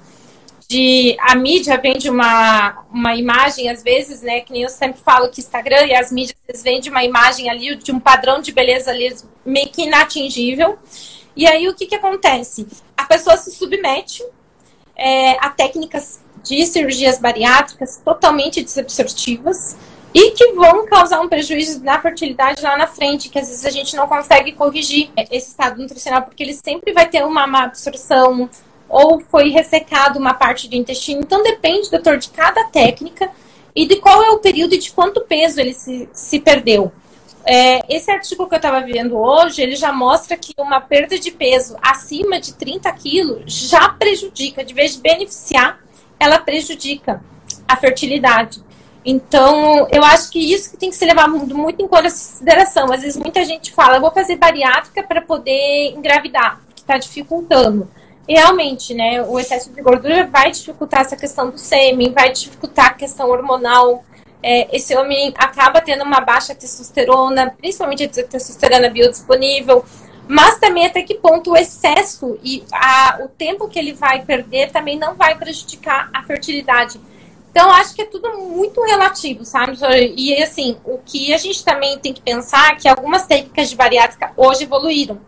[0.74, 4.40] de a mídia vende uma, uma imagem, às vezes, né?
[4.42, 7.92] Que nem eu sempre falo que Instagram e as mídias vendem uma imagem ali de
[7.92, 10.80] um padrão de beleza ali meio que inatingível.
[11.36, 12.66] E aí o que, que acontece?
[12.98, 14.24] A pessoa se submete
[14.96, 19.78] é, a técnicas de cirurgias bariátricas totalmente desabsortivas
[20.12, 23.70] e que vão causar um prejuízo na fertilidade lá na frente, que às vezes a
[23.70, 28.50] gente não consegue corrigir esse estado nutricional, porque ele sempre vai ter uma má absorção,
[28.94, 31.22] ou foi ressecado uma parte do intestino.
[31.22, 33.30] Então depende, doutor, de cada técnica
[33.76, 36.92] e de qual é o período e de quanto peso ele se, se perdeu.
[37.46, 41.32] É, esse artigo que eu estava vendo hoje, ele já mostra que uma perda de
[41.32, 45.80] peso acima de 30 quilos já prejudica, de vez de beneficiar,
[46.20, 47.22] ela prejudica
[47.68, 48.64] a fertilidade.
[49.04, 52.86] Então, eu acho que isso que tem que ser levado muito em consideração.
[52.94, 57.90] Às vezes muita gente fala, eu vou fazer bariátrica para poder engravidar, que está dificultando.
[58.28, 62.94] Realmente, né, o excesso de gordura vai dificultar essa questão do sêmen, vai dificultar a
[62.94, 64.04] questão hormonal.
[64.42, 69.84] É, esse homem acaba tendo uma baixa testosterona, principalmente a testosterona biodisponível,
[70.28, 74.72] mas também até que ponto o excesso e a, o tempo que ele vai perder
[74.72, 77.00] também não vai prejudicar a fertilidade.
[77.52, 79.78] Então, acho que é tudo muito relativo, sabe?
[80.18, 83.76] E assim, o que a gente também tem que pensar é que algumas técnicas de
[83.76, 85.20] bariátrica hoje evoluíram.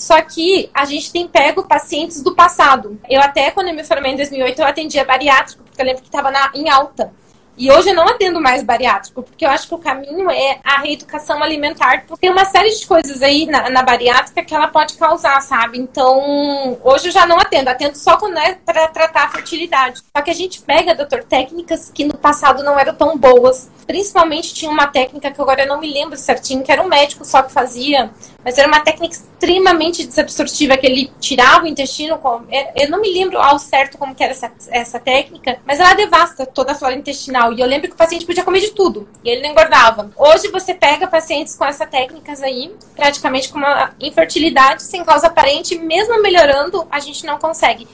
[0.00, 2.98] Só que a gente tem pego pacientes do passado.
[3.06, 6.08] Eu até, quando eu me formei em 2008, eu atendia bariátrico, porque eu lembro que
[6.08, 7.12] estava em alta.
[7.54, 10.78] E hoje eu não atendo mais bariátrico, porque eu acho que o caminho é a
[10.78, 12.06] reeducação alimentar.
[12.06, 15.78] Porque tem uma série de coisas aí na, na bariátrica que ela pode causar, sabe?
[15.78, 17.68] Então, hoje eu já não atendo.
[17.68, 20.00] Atendo só quando é para tratar a fertilidade.
[20.16, 23.70] Só que a gente pega, doutor, técnicas que no passado não eram tão boas.
[23.86, 27.24] Principalmente tinha uma técnica que agora eu não me lembro certinho, que era um médico
[27.24, 28.10] só que fazia,
[28.44, 32.18] mas era uma técnica extremamente desabsortiva, que ele tirava o intestino.
[32.18, 35.80] Com, é, eu não me lembro ao certo como que era essa, essa técnica, mas
[35.80, 37.52] ela devasta toda a flora intestinal.
[37.52, 40.10] E eu lembro que o paciente podia comer de tudo, e ele não engordava.
[40.16, 45.78] Hoje você pega pacientes com essas técnicas aí, praticamente com uma infertilidade sem causa aparente,
[45.78, 47.86] mesmo melhorando, a gente não consegue.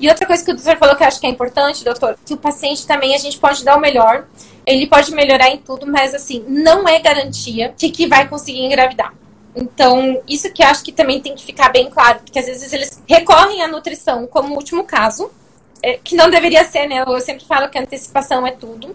[0.00, 2.34] E outra coisa que o doutor falou que eu acho que é importante, doutor, que
[2.34, 4.26] o paciente também a gente pode dar o melhor.
[4.68, 9.14] Ele pode melhorar em tudo, mas assim, não é garantia de que vai conseguir engravidar.
[9.56, 12.72] Então, isso que eu acho que também tem que ficar bem claro, porque às vezes
[12.72, 15.30] eles recorrem à nutrição como último caso,
[15.82, 17.02] é, que não deveria ser, né?
[17.06, 18.94] Eu sempre falo que antecipação é tudo.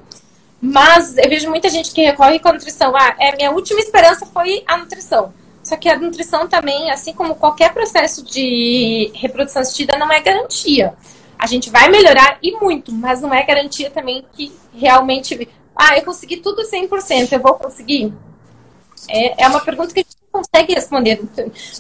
[0.62, 2.96] Mas eu vejo muita gente que recorre com a nutrição.
[2.96, 5.34] Ah, é, minha última esperança foi a nutrição.
[5.62, 10.94] Só que a nutrição também, assim como qualquer processo de reprodução assistida, não é garantia.
[11.38, 15.50] A gente vai melhorar e muito, mas não é garantia também que realmente.
[15.76, 18.14] Ah, eu consegui tudo 100%, eu vou conseguir?
[19.10, 21.22] É, é uma pergunta que a gente não consegue responder.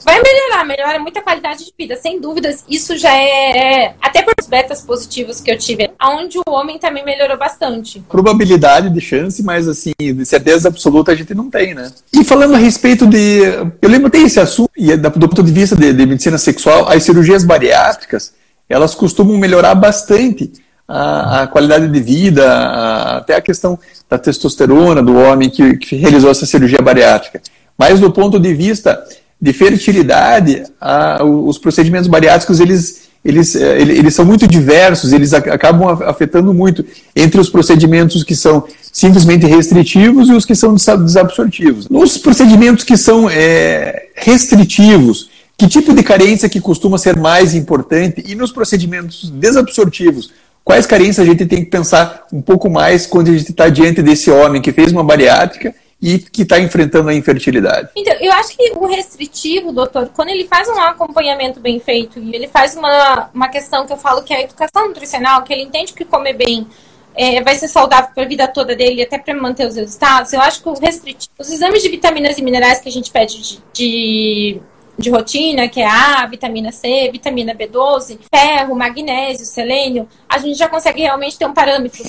[0.03, 2.63] Vai melhorar, melhora muita qualidade de vida, sem dúvidas.
[2.67, 7.03] Isso já é, é até por betas positivos que eu tive, onde o homem também
[7.03, 8.03] melhorou bastante.
[8.10, 11.91] Probabilidade de chance, mas assim, de certeza absoluta a gente não tem, né?
[12.13, 13.41] E falando a respeito de.
[13.81, 16.87] Eu lembro tem esse assunto, e é do ponto de vista de, de medicina sexual,
[16.89, 18.33] as cirurgias bariátricas,
[18.69, 20.52] elas costumam melhorar bastante
[20.94, 25.96] a, a, qualidade de vida, a, até a questão da testosterona do homem que, que,
[25.96, 27.41] realizou essa cirurgia bariátrica.
[27.75, 29.04] Mas do ponto de vista
[29.41, 35.89] de fertilidade, a, os procedimentos bariátricos eles, eles, eh, eles são muito diversos, eles acabam
[36.04, 36.85] afetando muito
[37.15, 41.89] entre os procedimentos que são simplesmente restritivos e os que são desabsortivos.
[41.89, 48.23] Nos procedimentos que são é, restritivos, Que tipo de carência que costuma ser mais importante?
[48.25, 50.31] E nos procedimentos desabsortivos,
[50.64, 54.02] quais carências a gente tem que pensar um pouco mais quando a gente está diante
[54.02, 57.90] desse homem que fez uma bariátrica e que está enfrentando a infertilidade?
[57.96, 62.36] Então, eu acho que o restritivo, doutor, quando ele faz um acompanhamento bem feito e
[62.36, 65.64] ele faz uma, uma questão que eu falo que é a educação nutricional, que ele
[65.64, 66.68] entende que comer bem
[67.16, 70.42] é, vai ser saudável para a vida toda dele, até para manter os resultados, eu
[70.42, 73.60] acho que o restritivo, os exames de vitaminas e minerais que a gente pede de,
[73.72, 74.62] de,
[74.98, 80.69] de rotina, que é A, vitamina C, vitamina B12, ferro, magnésio, selênio, a gente já
[80.69, 82.04] consegue realmente ter um parâmetro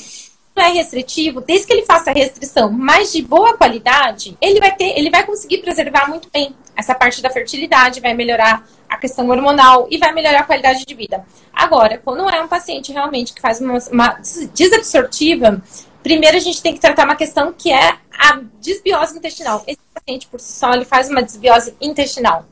[0.56, 4.96] é restritivo, desde que ele faça a restrição, mas de boa qualidade, ele vai ter,
[4.96, 9.88] ele vai conseguir preservar muito bem essa parte da fertilidade, vai melhorar a questão hormonal
[9.90, 11.24] e vai melhorar a qualidade de vida.
[11.52, 14.20] Agora, quando é um paciente realmente que faz uma, uma
[14.54, 15.60] desabsortiva,
[16.02, 19.64] primeiro a gente tem que tratar uma questão que é a desbiose intestinal.
[19.66, 22.46] Esse paciente por si só ele faz uma desbiose intestinal.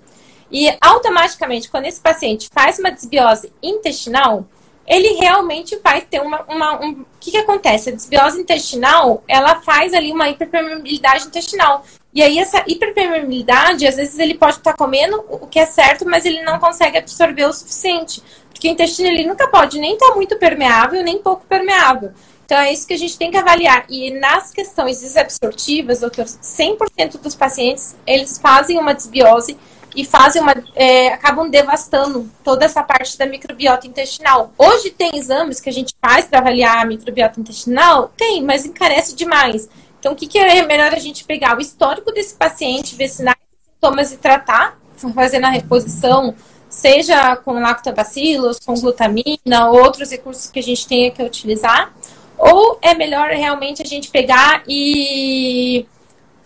[0.52, 4.44] E automaticamente, quando esse paciente faz uma desbiose intestinal,
[4.86, 6.44] ele realmente vai ter uma.
[6.46, 6.90] uma um...
[6.90, 7.88] O que, que acontece?
[7.88, 11.84] A desbiose intestinal, ela faz ali uma hiperpermeabilidade intestinal.
[12.12, 16.26] E aí, essa hiperpermeabilidade, às vezes ele pode estar comendo o que é certo, mas
[16.26, 18.22] ele não consegue absorver o suficiente.
[18.50, 22.12] Porque o intestino ele nunca pode nem estar muito permeável, nem pouco permeável.
[22.44, 23.86] Então, é isso que a gente tem que avaliar.
[23.88, 29.56] E nas questões desabsortivas, doutor, 100% dos pacientes, eles fazem uma desbiose
[29.94, 34.52] e fazem uma, é, acabam devastando toda essa parte da microbiota intestinal.
[34.56, 38.12] Hoje tem exames que a gente faz para avaliar a microbiota intestinal?
[38.16, 39.68] Tem, mas encarece demais.
[39.98, 41.56] Então, o que, que é melhor a gente pegar?
[41.56, 44.78] O histórico desse paciente, ver sinais e sintomas e tratar,
[45.14, 46.34] fazendo a reposição,
[46.68, 51.92] seja com lactobacilos, com glutamina, ou outros recursos que a gente tenha que utilizar,
[52.38, 55.86] ou é melhor realmente a gente pegar e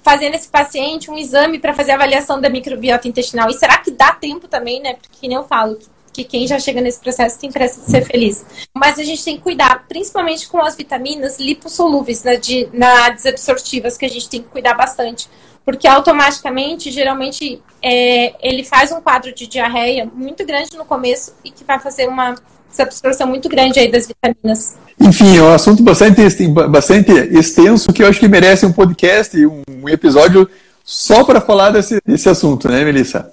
[0.06, 3.50] fazer nesse paciente um exame para fazer avaliação da microbiota intestinal.
[3.50, 4.94] E será que dá tempo também, né?
[4.94, 5.76] Porque nem eu falo
[6.12, 8.46] que quem já chega nesse processo tem pressa de ser feliz.
[8.72, 13.98] Mas a gente tem que cuidar, principalmente com as vitaminas lipossolúveis, né, de, na desabsortivas,
[13.98, 15.28] que a gente tem que cuidar bastante.
[15.64, 21.50] Porque automaticamente, geralmente, é, ele faz um quadro de diarreia muito grande no começo e
[21.50, 22.36] que vai fazer uma
[22.82, 24.76] absorção muito grande aí das vitaminas.
[25.00, 26.20] Enfim, é um assunto bastante,
[26.68, 30.48] bastante extenso que eu acho que merece um podcast, um episódio
[30.84, 33.30] só para falar desse, desse assunto, né, Melissa?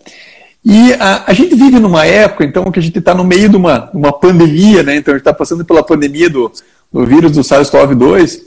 [0.66, 3.58] E a, a, gente vive numa época, então, que a gente está no meio de
[3.58, 4.96] uma, uma pandemia, né?
[4.96, 6.52] Então, a gente está passando pela pandemia do,
[6.92, 8.40] do vírus do SARS-CoV-2.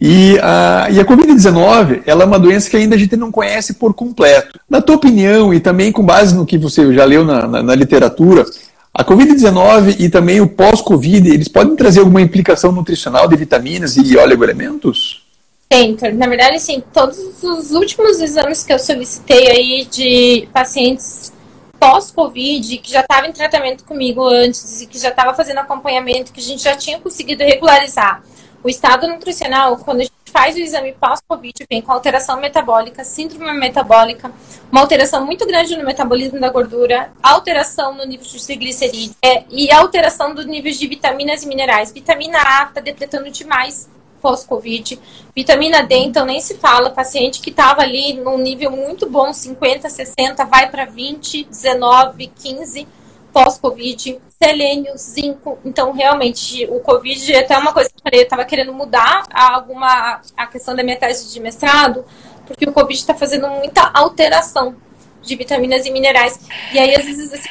[0.00, 3.74] E a, e a Covid-19, ela é uma doença que ainda a gente não conhece
[3.74, 4.58] por completo.
[4.68, 7.74] Na tua opinião, e também com base no que você já leu na, na, na
[7.74, 8.46] literatura,
[8.92, 14.16] a Covid-19 e também o pós-Covid, eles podem trazer alguma implicação nutricional de vitaminas e
[14.16, 15.24] oligoelementos?
[15.68, 16.82] Tem, na verdade, sim.
[16.92, 21.32] Todos os últimos exames que eu solicitei aí de pacientes
[21.78, 26.40] pós-Covid, que já estavam em tratamento comigo antes e que já estava fazendo acompanhamento, que
[26.40, 28.22] a gente já tinha conseguido regularizar
[28.62, 33.52] o estado nutricional, quando a gente faz o exame pós-Covid, vem com alteração metabólica, síndrome
[33.58, 34.32] metabólica,
[34.70, 39.70] uma alteração muito grande no metabolismo da gordura, alteração no nível de triglicerídeos é, e
[39.70, 41.92] alteração dos níveis de vitaminas e minerais.
[41.92, 43.88] Vitamina A está depletando demais
[44.20, 44.98] pós-Covid.
[45.34, 49.88] Vitamina D, então nem se fala, paciente que estava ali num nível muito bom, 50,
[49.88, 52.99] 60, vai para 20, 19, 15
[53.32, 55.58] pós-Covid, selênio, zinco.
[55.64, 59.24] Então, realmente, o Covid é até uma coisa que eu falei, eu estava querendo mudar
[59.32, 62.04] alguma a questão da minha tese de mestrado,
[62.46, 64.76] porque o Covid está fazendo muita alteração
[65.22, 66.40] de vitaminas e minerais.
[66.72, 67.48] E aí, às vezes, assim,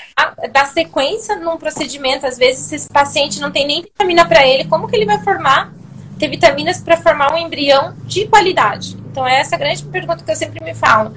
[0.51, 4.87] dá sequência num procedimento, às vezes esse paciente não tem nem vitamina para ele, como
[4.87, 5.71] que ele vai formar,
[6.17, 8.97] ter vitaminas para formar um embrião de qualidade?
[9.11, 11.13] Então, é essa a grande pergunta que eu sempre me falo.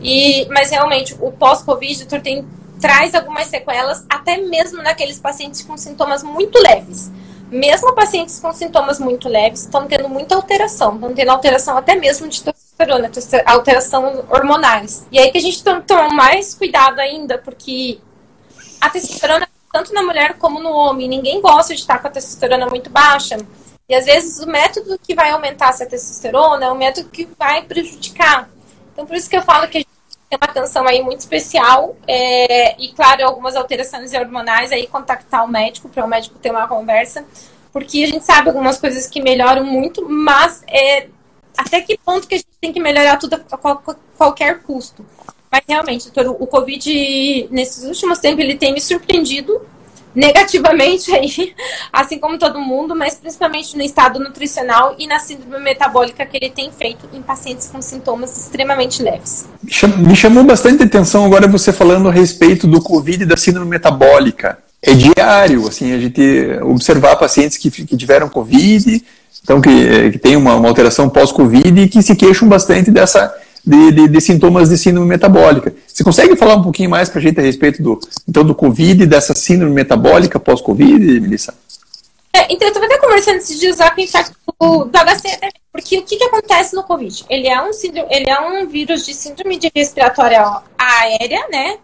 [0.00, 2.46] E, mas realmente, o pós-Covid, doutor, tem
[2.80, 7.10] traz algumas sequelas, até mesmo naqueles pacientes com sintomas muito leves.
[7.50, 12.26] Mesmo pacientes com sintomas muito leves estão tendo muita alteração, estão tendo alteração até mesmo
[12.28, 13.10] de testosterona,
[13.46, 15.06] alteração hormonais.
[15.12, 18.00] E aí que a gente tem que tomar mais cuidado ainda, porque
[18.80, 22.66] a testosterona, tanto na mulher como no homem, ninguém gosta de estar com a testosterona
[22.66, 23.38] muito baixa.
[23.88, 27.62] E às vezes o método que vai aumentar essa testosterona é o método que vai
[27.62, 28.50] prejudicar.
[28.92, 29.95] Então, por isso que eu falo que a gente
[30.36, 35.88] uma atenção aí muito especial é, e, claro, algumas alterações hormonais aí contactar o médico
[35.88, 37.24] para o médico ter uma conversa,
[37.72, 41.08] porque a gente sabe algumas coisas que melhoram muito, mas é,
[41.56, 43.76] até que ponto que a gente tem que melhorar tudo a
[44.16, 45.04] qualquer custo.
[45.50, 49.60] Mas realmente, doutor, o Covid, nesses últimos tempos, ele tem me surpreendido
[50.16, 51.52] negativamente aí,
[51.92, 56.48] assim como todo mundo, mas principalmente no estado nutricional e na síndrome metabólica que ele
[56.48, 59.46] tem feito em pacientes com sintomas extremamente leves.
[59.98, 64.58] Me chamou bastante atenção agora você falando a respeito do Covid e da síndrome metabólica.
[64.82, 66.22] É diário, assim, a gente
[66.62, 69.04] observar pacientes que, que tiveram Covid,
[69.42, 73.34] então que, que tem uma, uma alteração pós-Covid e que se queixam bastante dessa
[73.66, 75.74] de, de, de, sintomas de síndrome metabólica.
[75.86, 77.98] Você consegue falar um pouquinho mais para a gente a respeito do,
[78.28, 81.52] então, do Covid e dessa síndrome metabólica pós-Covid, Melissa?
[82.32, 86.02] É, então, eu estava até conversando esses dias com o infarto do HC, porque o
[86.04, 87.24] que, que acontece no Covid?
[87.28, 90.44] Ele é, um síndrome, ele é um vírus de síndrome de respiratória
[90.78, 91.78] aérea, né?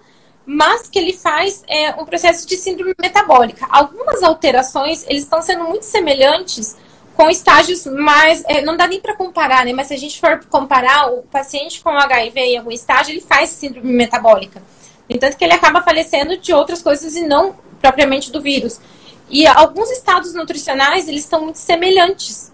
[0.47, 3.67] Mas que ele faz é, um processo de síndrome metabólica.
[3.71, 6.77] Algumas alterações, eles estão sendo muito semelhantes
[7.23, 8.43] com estágios mais.
[8.49, 9.73] É, não dá nem para comparar, né?
[9.73, 13.51] Mas se a gente for comparar, o paciente com HIV em algum estágio, ele faz
[13.51, 14.61] síndrome metabólica.
[15.09, 18.81] Entanto, que ele acaba falecendo de outras coisas e não propriamente do vírus.
[19.31, 22.53] E alguns estados nutricionais, eles estão muito semelhantes,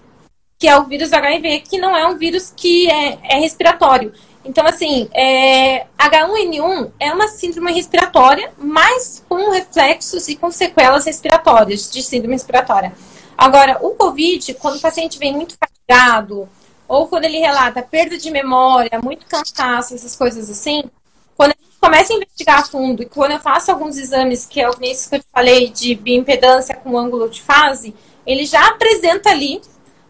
[0.59, 4.13] que é o vírus HIV, que não é um vírus que é, é respiratório.
[4.45, 11.91] Então, assim, é, H1N1 é uma síndrome respiratória, mas com reflexos e com sequelas respiratórias,
[11.91, 12.93] de síndrome respiratória.
[13.39, 16.49] Agora, o Covid, quando o paciente vem muito fatigado,
[16.89, 20.83] ou quando ele relata perda de memória, muito cansaço, essas coisas assim,
[21.37, 24.61] quando a gente começa a investigar a fundo, e quando eu faço alguns exames, que
[24.61, 27.95] é o que eu te falei, de bioimpedância com ângulo de fase,
[28.27, 29.61] ele já apresenta ali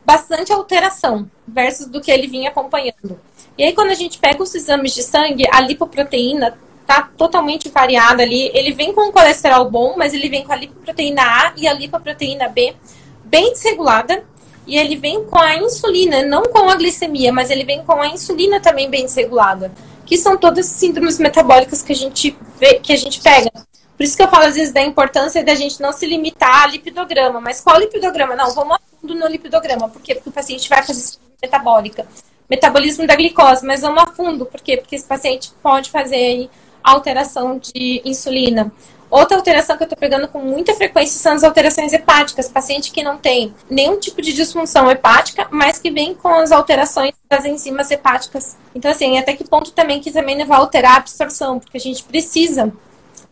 [0.06, 3.20] bastante alteração versus do que ele vinha acompanhando.
[3.58, 6.56] E aí, quando a gente pega os exames de sangue, a lipoproteína
[6.86, 8.50] tá totalmente variada ali.
[8.54, 12.48] Ele vem com colesterol bom, mas ele vem com a lipoproteína A e a lipoproteína
[12.48, 12.74] B
[13.28, 14.24] bem desregulada
[14.66, 18.08] e ele vem com a insulina, não com a glicemia, mas ele vem com a
[18.08, 19.72] insulina também bem desregulada,
[20.04, 23.50] que são todas síndromes metabólicas que a gente vê, que a gente pega.
[23.96, 26.66] Por isso que eu falo às vezes da importância da gente não se limitar a
[26.66, 28.36] lipidograma, mas qual lipidograma?
[28.36, 32.06] Não, vamos a fundo no lipidograma, porque, porque o paciente vai fazer síndrome metabólica,
[32.48, 34.76] metabolismo da glicose, mas vamos a fundo, por quê?
[34.76, 36.50] Porque esse paciente pode fazer aí
[36.82, 38.72] alteração de insulina.
[39.10, 42.48] Outra alteração que eu estou pegando com muita frequência são as alterações hepáticas.
[42.48, 47.14] Paciente que não tem nenhum tipo de disfunção hepática, mas que vem com as alterações
[47.28, 48.56] das enzimas hepáticas.
[48.74, 52.02] Então, assim, até que ponto também que também vai alterar a absorção, porque a gente
[52.04, 52.72] precisa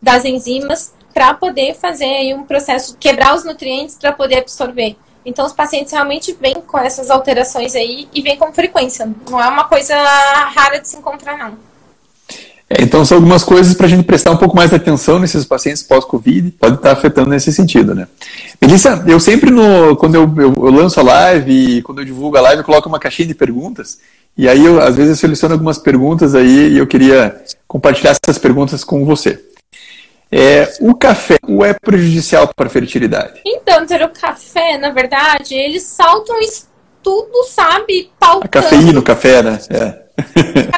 [0.00, 4.96] das enzimas para poder fazer aí um processo quebrar os nutrientes para poder absorver.
[5.24, 9.10] Então, os pacientes realmente vêm com essas alterações aí e vêm com frequência.
[9.28, 11.58] Não é uma coisa rara de se encontrar, não.
[12.68, 15.84] É, então, são algumas coisas para a gente prestar um pouco mais atenção nesses pacientes
[15.84, 18.08] pós-Covid, pode estar afetando nesse sentido, né?
[18.60, 22.40] Melissa, eu sempre, no, quando eu, eu, eu, lanço a live, quando eu divulgo a
[22.40, 23.98] live, eu coloco uma caixinha de perguntas,
[24.36, 28.38] e aí, eu, às vezes, eu seleciono algumas perguntas aí, e eu queria compartilhar essas
[28.38, 29.40] perguntas com você.
[30.30, 33.40] É, o café o é prejudicial para a fertilidade?
[33.46, 38.44] Então, ter o café, na verdade, eles saltam estudo, sabe, pautando.
[38.44, 39.58] A cafeína no café, né?
[39.70, 40.76] É.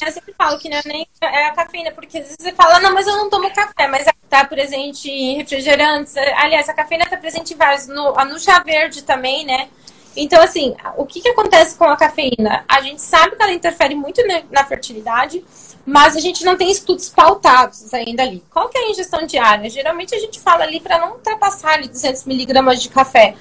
[0.00, 2.80] eu sempre falo que não é nem é a cafeína, porque às vezes você fala,
[2.80, 6.16] não, mas eu não tomo café, mas está presente em refrigerantes.
[6.16, 9.68] Aliás, a cafeína está presente em vários, no, no chá verde também, né?
[10.16, 12.64] Então, assim, o que, que acontece com a cafeína?
[12.68, 15.44] A gente sabe que ela interfere muito na fertilidade,
[15.84, 18.42] mas a gente não tem estudos pautados ainda ali.
[18.50, 19.68] Qual que é a ingestão diária?
[19.68, 23.34] Geralmente a gente fala ali para não ultrapassar ali 200 miligramas de café.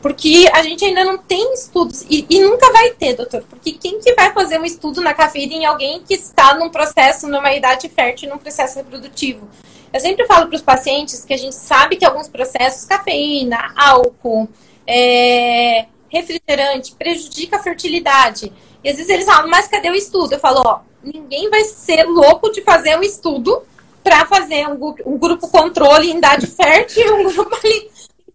[0.00, 4.00] Porque a gente ainda não tem estudos, e, e, nunca vai ter, doutor, porque quem
[4.00, 7.88] que vai fazer um estudo na cafeína em alguém que está num processo, numa idade
[7.88, 9.46] fértil, num processo reprodutivo?
[9.92, 14.48] Eu sempre falo para os pacientes que a gente sabe que alguns processos, cafeína, álcool,
[14.86, 18.52] é, refrigerante, prejudica a fertilidade.
[18.82, 20.32] E às vezes eles falam, mas cadê o estudo?
[20.32, 23.62] Eu falo, ó, ninguém vai ser louco de fazer um estudo
[24.02, 27.89] para fazer um, um, grupo controle em idade fértil e um grupo ali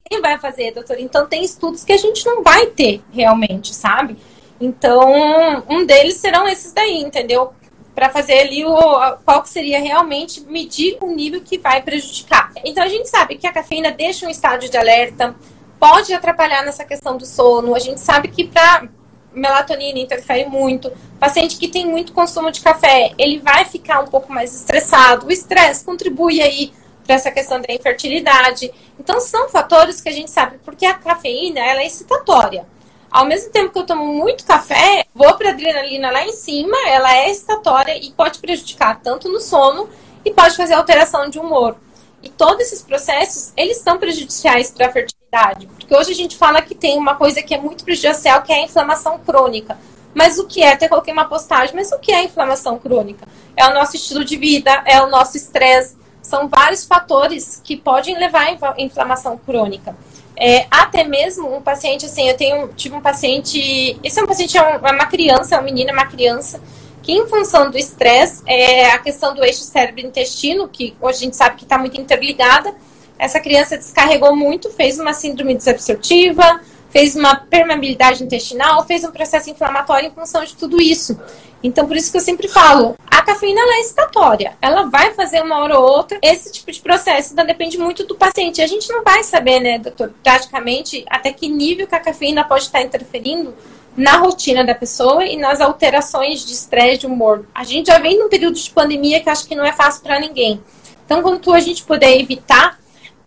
[0.08, 1.00] quem vai fazer, doutor?
[1.00, 4.18] Então, tem estudos que a gente não vai ter realmente, sabe?
[4.62, 7.54] Então, um deles serão esses daí, entendeu?
[7.96, 12.52] Para fazer ali o qual seria realmente medir o nível que vai prejudicar.
[12.64, 15.36] Então, a gente sabe que a cafeína deixa um estádio de alerta,
[15.80, 17.74] pode atrapalhar nessa questão do sono.
[17.74, 18.88] A gente sabe que para
[19.34, 20.92] melatonina interfere muito.
[21.20, 25.26] Paciente que tem muito consumo de café, ele vai ficar um pouco mais estressado.
[25.26, 26.72] O estresse contribui aí
[27.06, 28.72] para essa questão da infertilidade.
[29.00, 32.66] Então, são fatores que a gente sabe, porque a cafeína ela é excitatória.
[33.10, 36.76] Ao mesmo tempo que eu tomo muito café, vou para a adrenalina lá em cima,
[36.88, 39.88] ela é excitatória e pode prejudicar tanto no sono
[40.26, 41.78] e pode fazer alteração de humor.
[42.22, 45.68] E todos esses processos, eles são prejudiciais para a fertilidade.
[45.68, 48.58] Porque hoje a gente fala que tem uma coisa que é muito prejudicial, que é
[48.58, 49.78] a inflamação crônica.
[50.14, 50.74] Mas o que é?
[50.74, 53.28] Até coloquei uma postagem, mas o que é a inflamação crônica?
[53.56, 55.96] É o nosso estilo de vida, é o nosso estresse,
[56.26, 59.96] são vários fatores que podem levar à inflamação crônica.
[60.36, 64.58] É, até mesmo um paciente, assim, eu tenho, tive um paciente, esse é um paciente,
[64.58, 66.60] é, é uma criança, é um menino, é uma criança,
[67.02, 71.36] que em função do estresse, é, a questão do eixo cérebro-intestino, que hoje a gente
[71.38, 72.74] sabe que está muito interligada,
[73.18, 76.60] essa criança descarregou muito, fez uma síndrome desabsortiva,
[76.90, 81.18] fez uma permeabilidade intestinal, fez um processo inflamatório em função de tudo isso.
[81.66, 84.56] Então, por isso que eu sempre falo, a cafeína é excitatória.
[84.62, 87.34] Ela vai fazer uma hora ou outra esse tipo de processo.
[87.34, 88.62] Então, depende muito do paciente.
[88.62, 92.66] A gente não vai saber, né, doutor, praticamente até que nível que a cafeína pode
[92.66, 93.56] estar interferindo
[93.98, 97.48] na rotina da pessoa e nas alterações de estresse, de humor.
[97.56, 100.20] A gente já vem num período de pandemia que acho que não é fácil para
[100.20, 100.62] ninguém.
[101.04, 102.80] Então, quando a gente puder evitar,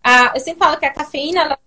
[0.05, 1.59] a, eu sempre falo que a cafeína, ela,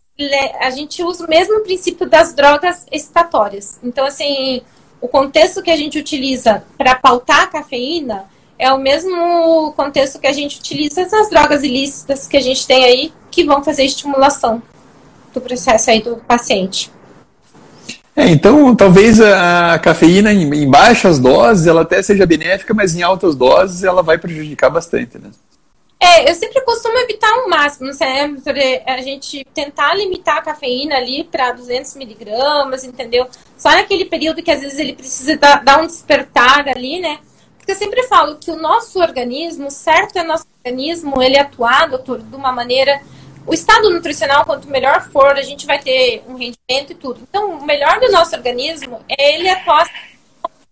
[0.62, 3.78] a gente usa o mesmo princípio das drogas excitatórias.
[3.84, 4.62] Então, assim,
[5.02, 8.26] o contexto que a gente utiliza para pautar a cafeína
[8.58, 12.86] é o mesmo contexto que a gente utiliza nas drogas ilícitas que a gente tem
[12.86, 14.62] aí, que vão fazer estimulação
[15.34, 16.92] do processo aí do paciente.
[18.16, 23.36] É, então, talvez a cafeína em, baixas doses ela até seja benéfica, mas em altas
[23.36, 25.32] doses ela vai prejudicar bastante, né?
[26.04, 31.24] É, eu sempre costumo evitar o máximo, sempre a gente tentar limitar a cafeína ali
[31.24, 33.28] para 200 miligramas, entendeu?
[33.56, 37.20] Só naquele período que às vezes ele precisa dar, dar um despertar ali, né?
[37.56, 42.20] Porque eu sempre falo que o nosso organismo, certo é nosso organismo, ele atuar, doutor,
[42.20, 43.00] de uma maneira
[43.46, 47.22] o estado nutricional, quanto melhor for, a gente vai ter um rendimento e tudo.
[47.30, 49.88] Então, o melhor do nosso organismo é ele atuar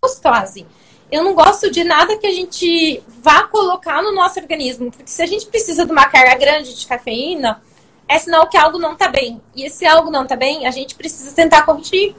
[0.02, 0.66] gostose.
[1.10, 5.22] Eu não gosto de nada que a gente vá colocar no nosso organismo, porque se
[5.22, 7.62] a gente precisa de uma carga grande de cafeína,
[8.08, 9.40] é sinal que algo não está bem.
[9.54, 12.14] E se algo não está bem, a gente precisa tentar corrigir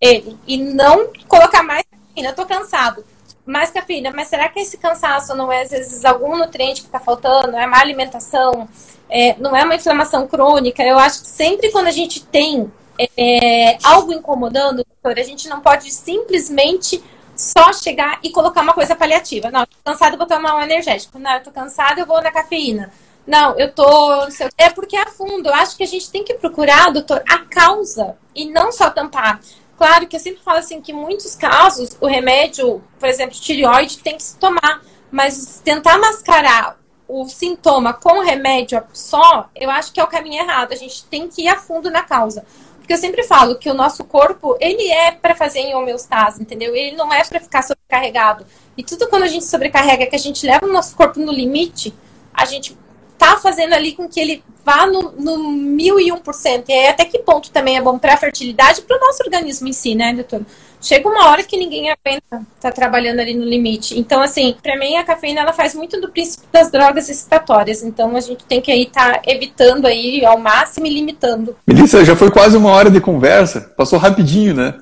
[0.00, 2.30] ele e não colocar mais cafeína.
[2.30, 3.04] Eu tô cansado.
[3.44, 6.98] Mais cafeína, mas será que esse cansaço não é às vezes algum nutriente que está
[6.98, 7.56] faltando?
[7.56, 8.68] É má alimentação?
[9.08, 10.82] é, não é uma inflamação crônica.
[10.82, 12.70] Eu acho que sempre quando a gente tem
[13.16, 17.02] é, algo incomodando, doutor, a gente não pode simplesmente
[17.36, 19.50] só chegar e colocar uma coisa paliativa.
[19.50, 21.18] Não, eu tô cansada, vou tomar um energético.
[21.18, 22.90] Não, eu tô cansada, eu vou na cafeína.
[23.26, 24.26] Não, eu tô.
[24.56, 25.48] É porque a fundo.
[25.48, 29.40] Eu acho que a gente tem que procurar, doutor, a causa e não só tampar.
[29.76, 33.98] Claro que eu sempre falo assim que em muitos casos o remédio, por exemplo, tireoide,
[33.98, 34.82] tem que se tomar.
[35.10, 36.78] Mas tentar mascarar
[37.08, 40.72] o sintoma com remédio só, eu acho que é o caminho errado.
[40.72, 42.44] A gente tem que ir a fundo na causa.
[42.86, 46.72] Porque eu sempre falo que o nosso corpo, ele é para fazer em homeostase, entendeu?
[46.72, 48.46] Ele não é para ficar sobrecarregado.
[48.78, 51.92] E tudo quando a gente sobrecarrega, que a gente leva o nosso corpo no limite,
[52.32, 52.78] a gente
[53.18, 56.68] tá fazendo ali com que ele vá no, no mil e um por cento.
[56.68, 59.20] E aí, até que ponto também é bom para a fertilidade e para o nosso
[59.24, 60.46] organismo em si, né, doutor?
[60.86, 63.98] Chega uma hora que ninguém aguenta tá trabalhando ali no limite.
[63.98, 67.82] Então, assim, para mim a cafeína ela faz muito do princípio das drogas excitatórias.
[67.82, 71.56] Então a gente tem que aí estar tá evitando aí ao máximo e limitando.
[71.66, 73.72] Melissa, já foi quase uma hora de conversa.
[73.76, 74.74] Passou rapidinho, né?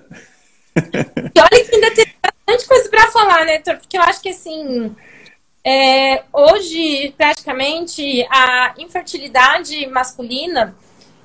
[0.76, 4.94] E olha que ainda tem bastante coisa para falar, né, Porque eu acho que assim.
[5.66, 10.76] É, hoje, praticamente, a infertilidade masculina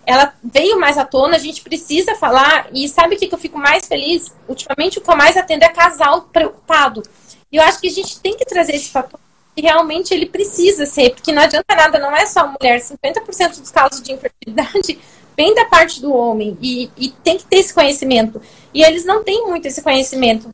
[0.10, 2.68] ela veio mais à tona, a gente precisa falar.
[2.74, 4.34] E sabe o que, que eu fico mais feliz?
[4.48, 7.04] Ultimamente, o que eu mais atendo é casal preocupado.
[7.52, 9.20] E eu acho que a gente tem que trazer esse fator
[9.56, 12.80] que realmente ele precisa ser, porque não adianta nada, não é só mulher.
[12.80, 14.98] 50% dos casos de infertilidade
[15.38, 16.58] vem da parte do homem.
[16.60, 18.42] E, e tem que ter esse conhecimento.
[18.74, 20.50] E eles não têm muito esse conhecimento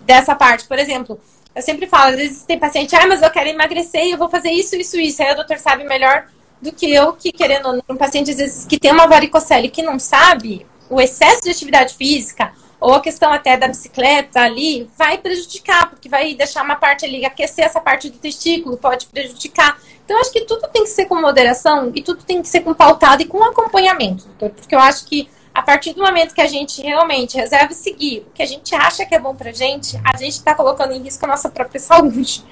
[0.00, 0.66] dessa parte.
[0.66, 1.20] Por exemplo,
[1.54, 4.50] eu sempre falo, às vezes tem paciente, ah, mas eu quero emagrecer eu vou fazer
[4.50, 5.22] isso, isso, isso.
[5.22, 6.26] Aí o doutor sabe melhor
[6.60, 9.98] do que eu que, querendo um paciente às vezes que tem uma varicocele que não
[9.98, 15.88] sabe, o excesso de atividade física, ou a questão até da bicicleta ali, vai prejudicar,
[15.88, 19.80] porque vai deixar uma parte ali, aquecer essa parte do testículo, pode prejudicar.
[20.04, 22.74] Então, acho que tudo tem que ser com moderação e tudo tem que ser com
[22.74, 26.46] pautado e com acompanhamento, doutor, porque eu acho que a partir do momento que a
[26.46, 30.16] gente realmente reserva seguir o que a gente acha que é bom pra gente, a
[30.16, 32.44] gente está colocando em risco a nossa própria saúde.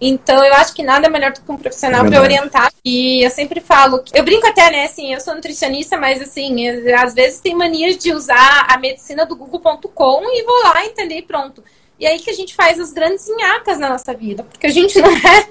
[0.00, 2.72] Então, eu acho que nada melhor do que um profissional é para orientar.
[2.84, 7.14] E eu sempre falo, eu brinco até, né, assim, eu sou nutricionista, mas assim, às
[7.14, 11.64] vezes tem mania de usar a medicina do google.com e vou lá entender e pronto.
[11.98, 14.98] E aí que a gente faz as grandes nhacas na nossa vida, porque a gente
[15.02, 15.48] não é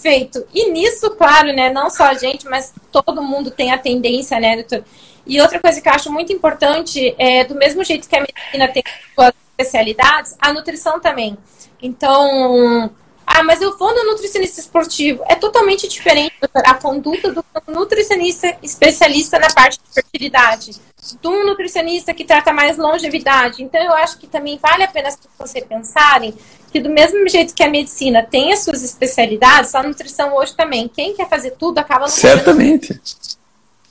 [0.00, 0.44] feito.
[0.52, 4.56] E nisso, claro, né, não só a gente, mas todo mundo tem a tendência, né,
[4.56, 4.84] doutor?
[5.24, 8.68] E outra coisa que eu acho muito importante é, do mesmo jeito que a medicina
[8.68, 8.82] tem
[9.14, 11.36] suas especialidades, a nutrição também.
[11.82, 12.90] Então,
[13.36, 15.22] Ah, mas eu vou no nutricionista esportivo.
[15.28, 20.70] É totalmente diferente a conduta do nutricionista especialista na parte de fertilidade,
[21.20, 23.62] do nutricionista que trata mais longevidade.
[23.62, 26.34] Então, eu acho que também vale a pena você pensarem
[26.72, 30.88] que do mesmo jeito que a medicina tem as suas especialidades, a nutrição hoje também.
[30.88, 32.98] Quem quer fazer tudo acaba não Certamente.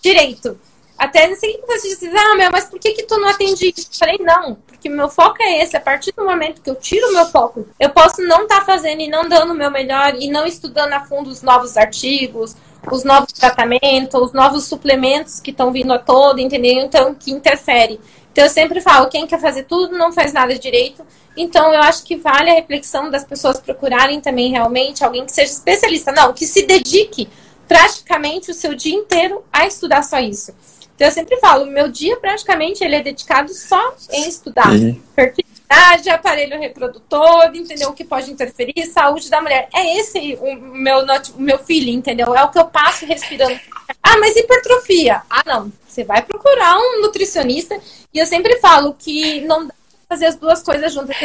[0.02, 0.60] Direito.
[0.98, 3.74] Até não sei que você disse, ah, meu, mas por que, que tu não atende
[3.76, 3.90] isso?
[3.92, 5.76] Eu falei, não, porque meu foco é esse.
[5.76, 8.66] A partir do momento que eu tiro o meu foco, eu posso não estar tá
[8.66, 12.56] fazendo e não dando o meu melhor e não estudando a fundo os novos artigos,
[12.92, 16.80] os novos tratamentos, os novos suplementos que estão vindo a todo, entendeu?
[16.80, 18.00] Então, que interfere.
[18.32, 21.06] Então, eu sempre falo, quem quer fazer tudo não faz nada direito.
[21.36, 25.52] Então, eu acho que vale a reflexão das pessoas procurarem também realmente alguém que seja
[25.52, 26.12] especialista.
[26.12, 27.28] Não, que se dedique
[27.68, 30.54] praticamente o seu dia inteiro a estudar só isso.
[30.96, 35.02] Então eu sempre falo, meu dia praticamente ele é dedicado só em estudar Sim.
[35.14, 37.90] fertilidade, aparelho reprodutor, entendeu?
[37.90, 39.68] O que pode interferir, saúde da mulher.
[39.74, 42.34] É esse o meu, o meu feeling, entendeu?
[42.34, 43.60] É o que eu passo respirando.
[44.02, 45.22] Ah, mas hipertrofia?
[45.30, 45.72] Ah, não.
[45.86, 47.78] Você vai procurar um nutricionista.
[48.14, 51.18] E eu sempre falo que não dá pra fazer as duas coisas juntas.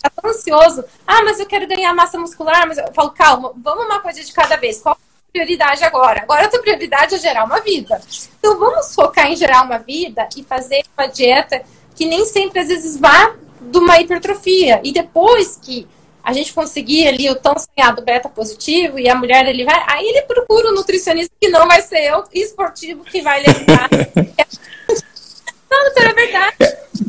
[0.00, 0.84] Tá tão ansioso.
[1.06, 2.66] Ah, mas eu quero ganhar massa muscular.
[2.66, 4.80] Mas eu falo, calma, vamos uma coisa de cada vez.
[4.80, 4.98] Qual
[5.32, 6.22] prioridade agora.
[6.22, 8.00] Agora a tua prioridade é gerar uma vida.
[8.38, 11.62] Então vamos focar em gerar uma vida e fazer uma dieta
[11.94, 14.80] que nem sempre às vezes vá de uma hipertrofia.
[14.84, 15.86] E depois que
[16.22, 20.04] a gente conseguir ali o tão sonhado beta positivo e a mulher ele vai, aí
[20.06, 23.88] ele procura um nutricionista que não vai ser eu, esportivo que vai ajudar.
[25.70, 26.56] não, não é verdade.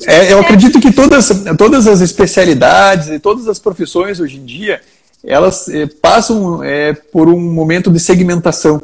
[0.08, 4.82] É, eu acredito que todas, todas as especialidades e todas as profissões hoje em dia
[5.24, 8.82] elas é, passam é, por um momento de segmentação.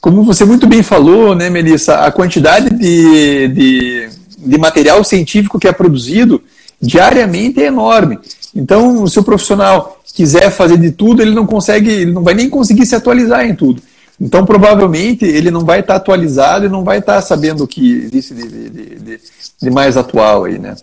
[0.00, 4.08] Como você muito bem falou, né, Melissa, a quantidade de, de,
[4.38, 6.42] de material científico que é produzido
[6.80, 8.18] diariamente é enorme.
[8.54, 12.48] Então, se o profissional quiser fazer de tudo, ele não consegue, ele não vai nem
[12.48, 13.82] conseguir se atualizar em tudo.
[14.20, 18.34] Então, provavelmente, ele não vai estar atualizado e não vai estar sabendo o que existe
[18.34, 19.20] de, de, de,
[19.62, 20.74] de mais atual aí, né?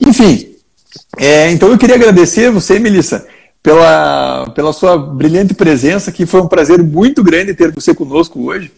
[0.00, 0.48] Enfim,
[1.16, 3.24] é, então eu queria agradecer você, Melissa,
[3.62, 8.72] pela, pela sua brilhante presença, que foi um prazer muito grande ter você conosco hoje.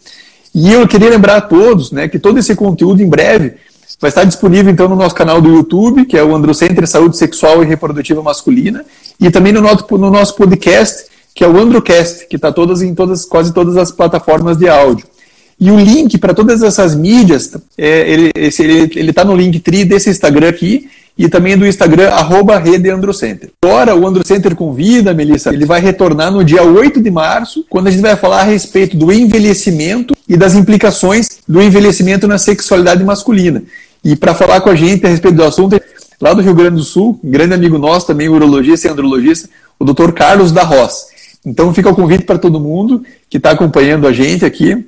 [0.55, 3.55] E eu queria lembrar a todos né, que todo esse conteúdo em breve
[4.01, 7.63] vai estar disponível então no nosso canal do YouTube, que é o Androcenter Saúde Sexual
[7.63, 8.85] e Reprodutiva Masculina,
[9.19, 12.95] e também no nosso, no nosso podcast, que é o Androcast, que está todas em
[12.95, 15.07] todas, quase todas as plataformas de áudio.
[15.59, 18.33] E o link para todas essas mídias, é, ele
[19.09, 23.51] está tá no link tri desse Instagram aqui, e também do Instagram, arroba Rede Androcenter.
[23.63, 27.91] Agora, o Androcenter convida, Melissa, ele vai retornar no dia 8 de março, quando a
[27.91, 33.63] gente vai falar a respeito do envelhecimento e das implicações do envelhecimento na sexualidade masculina.
[34.05, 35.81] E para falar com a gente a respeito do assunto,
[36.21, 39.49] lá do Rio Grande do Sul, um grande amigo nosso, também urologista e andrologista,
[39.79, 40.11] o Dr.
[40.13, 41.07] Carlos da Ross.
[41.47, 44.85] Então fica o convite para todo mundo que está acompanhando a gente aqui.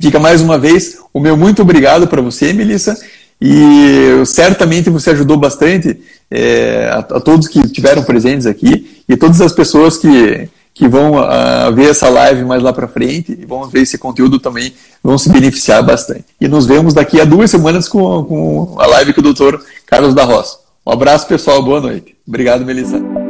[0.00, 2.96] Fica mais uma vez o meu muito obrigado para você, Melissa.
[3.40, 9.40] E certamente você ajudou bastante é, a, a, todos que estiveram presentes aqui e todas
[9.40, 13.68] as pessoas que, que vão uh, ver essa live mais lá para frente e vão
[13.68, 14.72] ver esse conteúdo também,
[15.02, 16.24] vão se beneficiar bastante.
[16.40, 20.14] E nos vemos daqui a duas semanas com, com a live com o doutor Carlos
[20.14, 20.58] da Roça.
[20.84, 21.62] Um abraço, pessoal.
[21.62, 22.16] Boa noite.
[22.26, 23.27] Obrigado, Melissa.